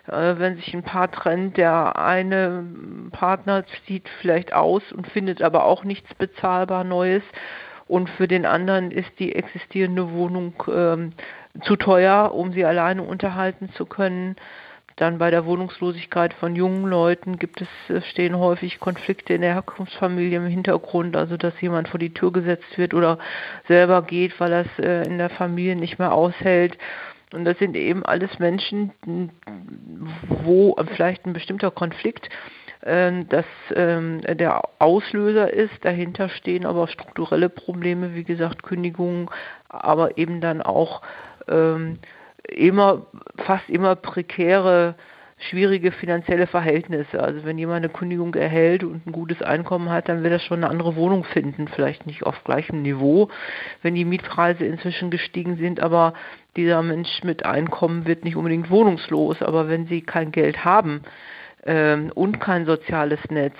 äh, 0.07 0.35
wenn 0.37 0.55
sich 0.55 0.73
ein 0.73 0.83
Paar 0.83 1.11
trennt, 1.11 1.57
der 1.57 1.97
eine 1.97 2.65
Partner 3.11 3.63
zieht 3.85 4.09
vielleicht 4.21 4.53
aus 4.53 4.91
und 4.91 5.07
findet 5.07 5.41
aber 5.41 5.65
auch 5.65 5.83
nichts 5.83 6.13
bezahlbar 6.15 6.83
Neues 6.83 7.23
und 7.91 8.09
für 8.09 8.29
den 8.29 8.45
anderen 8.45 8.89
ist 8.89 9.19
die 9.19 9.35
existierende 9.35 10.13
Wohnung 10.13 10.53
ähm, 10.73 11.11
zu 11.63 11.75
teuer, 11.75 12.33
um 12.33 12.53
sie 12.53 12.63
alleine 12.63 13.03
unterhalten 13.03 13.69
zu 13.73 13.85
können. 13.85 14.37
Dann 14.95 15.17
bei 15.17 15.29
der 15.29 15.45
Wohnungslosigkeit 15.45 16.33
von 16.35 16.55
jungen 16.55 16.85
Leuten 16.85 17.37
gibt 17.37 17.61
es, 17.61 18.07
stehen 18.07 18.37
häufig 18.37 18.79
Konflikte 18.79 19.33
in 19.33 19.41
der 19.41 19.55
Herkunftsfamilie 19.55 20.37
im 20.37 20.45
Hintergrund, 20.45 21.17
also 21.17 21.35
dass 21.35 21.59
jemand 21.59 21.89
vor 21.89 21.99
die 21.99 22.13
Tür 22.13 22.31
gesetzt 22.31 22.77
wird 22.77 22.93
oder 22.93 23.19
selber 23.67 24.03
geht, 24.03 24.39
weil 24.39 24.53
er 24.53 24.61
es 24.61 24.79
äh, 24.79 25.05
in 25.05 25.17
der 25.17 25.29
Familie 25.29 25.75
nicht 25.75 25.99
mehr 25.99 26.13
aushält. 26.13 26.77
Und 27.33 27.43
das 27.43 27.59
sind 27.59 27.75
eben 27.75 28.05
alles 28.05 28.39
Menschen, 28.39 28.91
wo 30.45 30.77
vielleicht 30.95 31.25
ein 31.25 31.33
bestimmter 31.33 31.71
Konflikt 31.71 32.29
dass 32.83 33.45
ähm, 33.75 34.21
der 34.21 34.63
Auslöser 34.79 35.53
ist. 35.53 35.85
Dahinter 35.85 36.29
stehen 36.29 36.65
aber 36.65 36.87
strukturelle 36.87 37.49
Probleme, 37.49 38.15
wie 38.15 38.23
gesagt, 38.23 38.63
Kündigungen, 38.63 39.29
aber 39.69 40.17
eben 40.17 40.41
dann 40.41 40.61
auch 40.61 41.01
ähm, 41.47 41.99
immer, 42.47 43.05
fast 43.37 43.69
immer 43.69 43.95
prekäre 43.95 44.95
schwierige 45.49 45.91
finanzielle 45.91 46.47
Verhältnisse. 46.47 47.21
Also 47.21 47.43
wenn 47.45 47.57
jemand 47.57 47.83
eine 47.83 47.93
Kündigung 47.93 48.35
erhält 48.35 48.83
und 48.83 49.05
ein 49.07 49.11
gutes 49.11 49.41
Einkommen 49.41 49.89
hat, 49.89 50.07
dann 50.07 50.23
wird 50.23 50.33
er 50.33 50.39
schon 50.39 50.63
eine 50.63 50.69
andere 50.69 50.95
Wohnung 50.95 51.23
finden, 51.23 51.67
vielleicht 51.67 52.05
nicht 52.05 52.23
auf 52.23 52.43
gleichem 52.43 52.81
Niveau, 52.81 53.29
wenn 53.81 53.95
die 53.95 54.05
Mietpreise 54.05 54.65
inzwischen 54.65 55.09
gestiegen 55.09 55.57
sind, 55.57 55.79
aber 55.79 56.13
dieser 56.55 56.81
Mensch 56.83 57.23
mit 57.23 57.45
Einkommen 57.45 58.05
wird 58.05 58.23
nicht 58.23 58.35
unbedingt 58.35 58.69
wohnungslos, 58.69 59.41
aber 59.41 59.67
wenn 59.67 59.87
sie 59.87 60.01
kein 60.01 60.31
Geld 60.31 60.63
haben 60.63 61.01
ähm, 61.65 62.11
und 62.13 62.39
kein 62.39 62.65
soziales 62.65 63.19
Netz, 63.29 63.55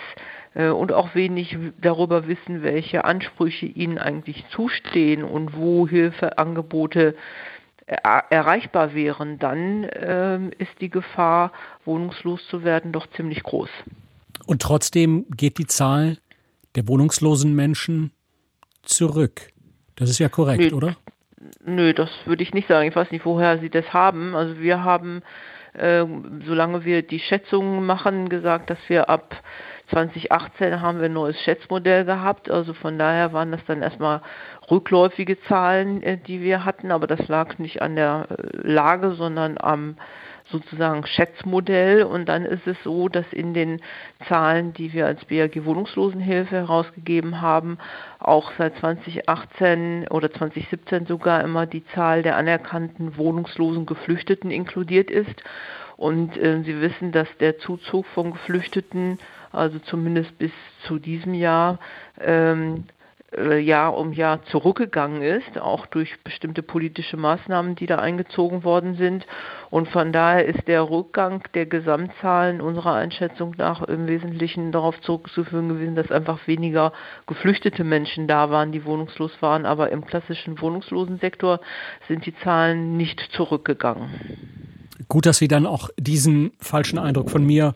äh, 0.53 0.69
und 0.69 0.91
auch 0.91 1.15
wenig 1.15 1.57
darüber 1.81 2.27
wissen, 2.27 2.63
welche 2.63 3.05
Ansprüche 3.05 3.65
ihnen 3.65 3.97
eigentlich 3.97 4.43
zustehen 4.49 5.23
und 5.23 5.55
wo 5.55 5.87
Hilfeangebote 5.87 7.15
erreichbar 7.85 8.93
wären, 8.93 9.37
dann 9.37 9.85
ähm, 9.93 10.51
ist 10.57 10.71
die 10.79 10.89
Gefahr, 10.89 11.51
wohnungslos 11.83 12.39
zu 12.47 12.63
werden, 12.63 12.93
doch 12.93 13.05
ziemlich 13.17 13.43
groß. 13.43 13.69
Und 14.45 14.61
trotzdem 14.61 15.25
geht 15.35 15.57
die 15.57 15.67
Zahl 15.67 16.17
der 16.75 16.87
wohnungslosen 16.87 17.53
Menschen 17.53 18.11
zurück. 18.83 19.49
Das 19.97 20.09
ist 20.09 20.19
ja 20.19 20.29
korrekt, 20.29 20.71
nö, 20.71 20.77
oder? 20.77 20.95
Nö, 21.65 21.93
das 21.93 22.09
würde 22.25 22.43
ich 22.43 22.53
nicht 22.53 22.69
sagen. 22.69 22.87
Ich 22.87 22.95
weiß 22.95 23.11
nicht, 23.11 23.25
woher 23.25 23.59
Sie 23.59 23.69
das 23.69 23.91
haben. 23.91 24.35
Also 24.35 24.59
wir 24.59 24.85
haben, 24.85 25.17
äh, 25.17 25.21
solange 25.73 26.84
wir 26.84 27.01
die 27.01 27.19
Schätzungen 27.19 27.86
machen, 27.86 28.27
gesagt, 28.27 28.69
dass 28.69 28.79
wir 28.88 29.10
ab 29.10 29.41
2018 29.91 30.81
haben 30.81 30.99
wir 30.99 31.05
ein 31.05 31.13
neues 31.13 31.39
Schätzmodell 31.41 32.05
gehabt. 32.05 32.49
Also 32.49 32.73
von 32.73 32.97
daher 32.97 33.34
waren 33.34 33.51
das 33.51 33.63
dann 33.65 33.81
erstmal 33.81 34.21
rückläufige 34.69 35.39
Zahlen, 35.43 36.01
äh, 36.01 36.17
die 36.17 36.41
wir 36.41 36.65
hatten, 36.65 36.91
aber 36.91 37.07
das 37.07 37.27
lag 37.27 37.60
nicht 37.60 37.81
an 37.81 37.95
der 37.95 38.27
äh, 38.29 38.67
Lage, 38.67 39.12
sondern 39.12 39.57
am 39.60 39.97
sozusagen 40.51 41.05
Schätzmodell. 41.05 42.03
Und 42.03 42.27
dann 42.27 42.45
ist 42.45 42.67
es 42.67 42.77
so, 42.83 43.09
dass 43.09 43.25
in 43.31 43.53
den 43.53 43.81
Zahlen, 44.27 44.73
die 44.73 44.93
wir 44.93 45.05
als 45.05 45.23
BAG 45.25 45.65
Wohnungslosenhilfe 45.65 46.55
herausgegeben 46.55 47.41
haben, 47.41 47.77
auch 48.19 48.51
seit 48.57 48.77
2018 48.77 50.07
oder 50.09 50.31
2017 50.31 51.05
sogar 51.05 51.43
immer 51.43 51.65
die 51.65 51.85
Zahl 51.87 52.21
der 52.23 52.37
anerkannten 52.37 53.17
wohnungslosen 53.17 53.85
Geflüchteten 53.85 54.51
inkludiert 54.51 55.09
ist. 55.09 55.43
Und 55.97 56.37
äh, 56.37 56.61
Sie 56.63 56.81
wissen, 56.81 57.11
dass 57.11 57.27
der 57.39 57.59
Zuzug 57.59 58.05
von 58.07 58.31
Geflüchteten, 58.31 59.19
also 59.51 59.79
zumindest 59.79 60.37
bis 60.39 60.51
zu 60.87 60.97
diesem 60.97 61.33
Jahr, 61.33 61.79
ähm, 62.19 62.85
äh, 62.85 63.00
Jahr 63.34 63.98
um 63.98 64.12
Jahr 64.12 64.44
zurückgegangen 64.44 65.22
ist, 65.22 65.58
auch 65.58 65.86
durch 65.86 66.22
bestimmte 66.24 66.62
politische 66.62 67.15
Maßnahmen, 67.15 67.76
die 67.76 67.86
da 67.86 67.98
eingezogen 67.98 68.65
worden 68.65 68.96
sind. 68.96 69.26
Und 69.70 69.88
von 69.88 70.12
daher 70.12 70.46
ist 70.46 70.67
der 70.67 70.89
Rückgang 70.89 71.41
der 71.54 71.65
Gesamtzahlen 71.65 72.60
unserer 72.60 72.96
Einschätzung 72.96 73.56
nach 73.58 73.84
im 73.84 74.08
Wesentlichen 74.08 74.74
darauf 74.74 75.00
zurückzuführen 75.00 75.70
gewesen, 75.70 75.96
dass 75.96 76.12
einfach 76.12 76.46
weniger 76.46 76.91
geflüchtete 77.26 77.86
Menschen 77.86 78.28
da 78.28 78.50
waren, 78.50 78.74
die 78.74 78.84
wohnungslos 78.84 79.41
waren. 79.41 79.65
Aber 79.65 79.91
im 79.91 80.06
klassischen 80.06 80.60
Wohnungslosensektor 80.60 81.62
sind 82.10 82.26
die 82.26 82.36
Zahlen 82.36 82.98
nicht 82.98 83.22
zurückgegangen. 83.32 84.70
Gut, 85.07 85.25
dass 85.25 85.37
Sie 85.37 85.47
dann 85.47 85.65
auch 85.65 85.89
diesen 85.97 86.51
falschen 86.59 86.97
Eindruck 86.97 87.29
von 87.29 87.45
mir 87.45 87.73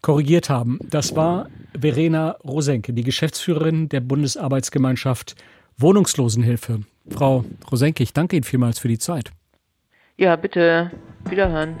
korrigiert 0.00 0.48
haben. 0.48 0.78
Das 0.88 1.16
war 1.16 1.48
Verena 1.78 2.36
Rosenke, 2.44 2.92
die 2.92 3.02
Geschäftsführerin 3.02 3.88
der 3.88 4.00
Bundesarbeitsgemeinschaft 4.00 5.34
Wohnungslosenhilfe. 5.78 6.80
Frau 7.08 7.44
Rosenke, 7.70 8.02
ich 8.02 8.12
danke 8.12 8.36
Ihnen 8.36 8.44
vielmals 8.44 8.78
für 8.78 8.88
die 8.88 8.98
Zeit. 8.98 9.32
Ja, 10.16 10.36
bitte. 10.36 10.90
Wiederhören. 11.28 11.76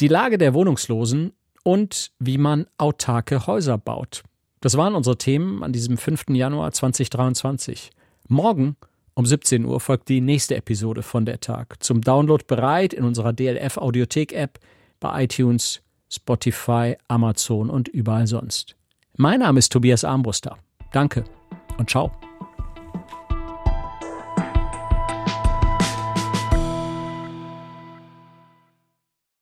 Die 0.00 0.08
Lage 0.08 0.38
der 0.38 0.54
Wohnungslosen 0.54 1.32
und 1.62 2.12
wie 2.18 2.38
man 2.38 2.66
autarke 2.78 3.46
Häuser 3.46 3.78
baut. 3.78 4.22
Das 4.60 4.76
waren 4.76 4.94
unsere 4.94 5.18
Themen 5.18 5.62
an 5.62 5.72
diesem 5.72 5.96
5. 5.96 6.26
Januar 6.30 6.72
2023. 6.72 7.90
Morgen 8.28 8.76
um 9.16 9.24
17 9.24 9.64
Uhr 9.64 9.80
folgt 9.80 10.10
die 10.10 10.20
nächste 10.20 10.56
Episode 10.56 11.02
von 11.02 11.24
der 11.24 11.40
Tag. 11.40 11.82
Zum 11.82 12.02
Download 12.02 12.44
bereit 12.46 12.92
in 12.92 13.02
unserer 13.02 13.32
DLF 13.32 13.78
Audiothek 13.78 14.32
App, 14.32 14.58
bei 15.00 15.24
iTunes, 15.24 15.80
Spotify, 16.10 16.96
Amazon 17.08 17.70
und 17.70 17.88
überall 17.88 18.26
sonst. 18.26 18.76
Mein 19.16 19.40
Name 19.40 19.58
ist 19.58 19.72
Tobias 19.72 20.04
Armbruster. 20.04 20.58
Danke 20.92 21.24
und 21.78 21.88
ciao. 21.88 22.12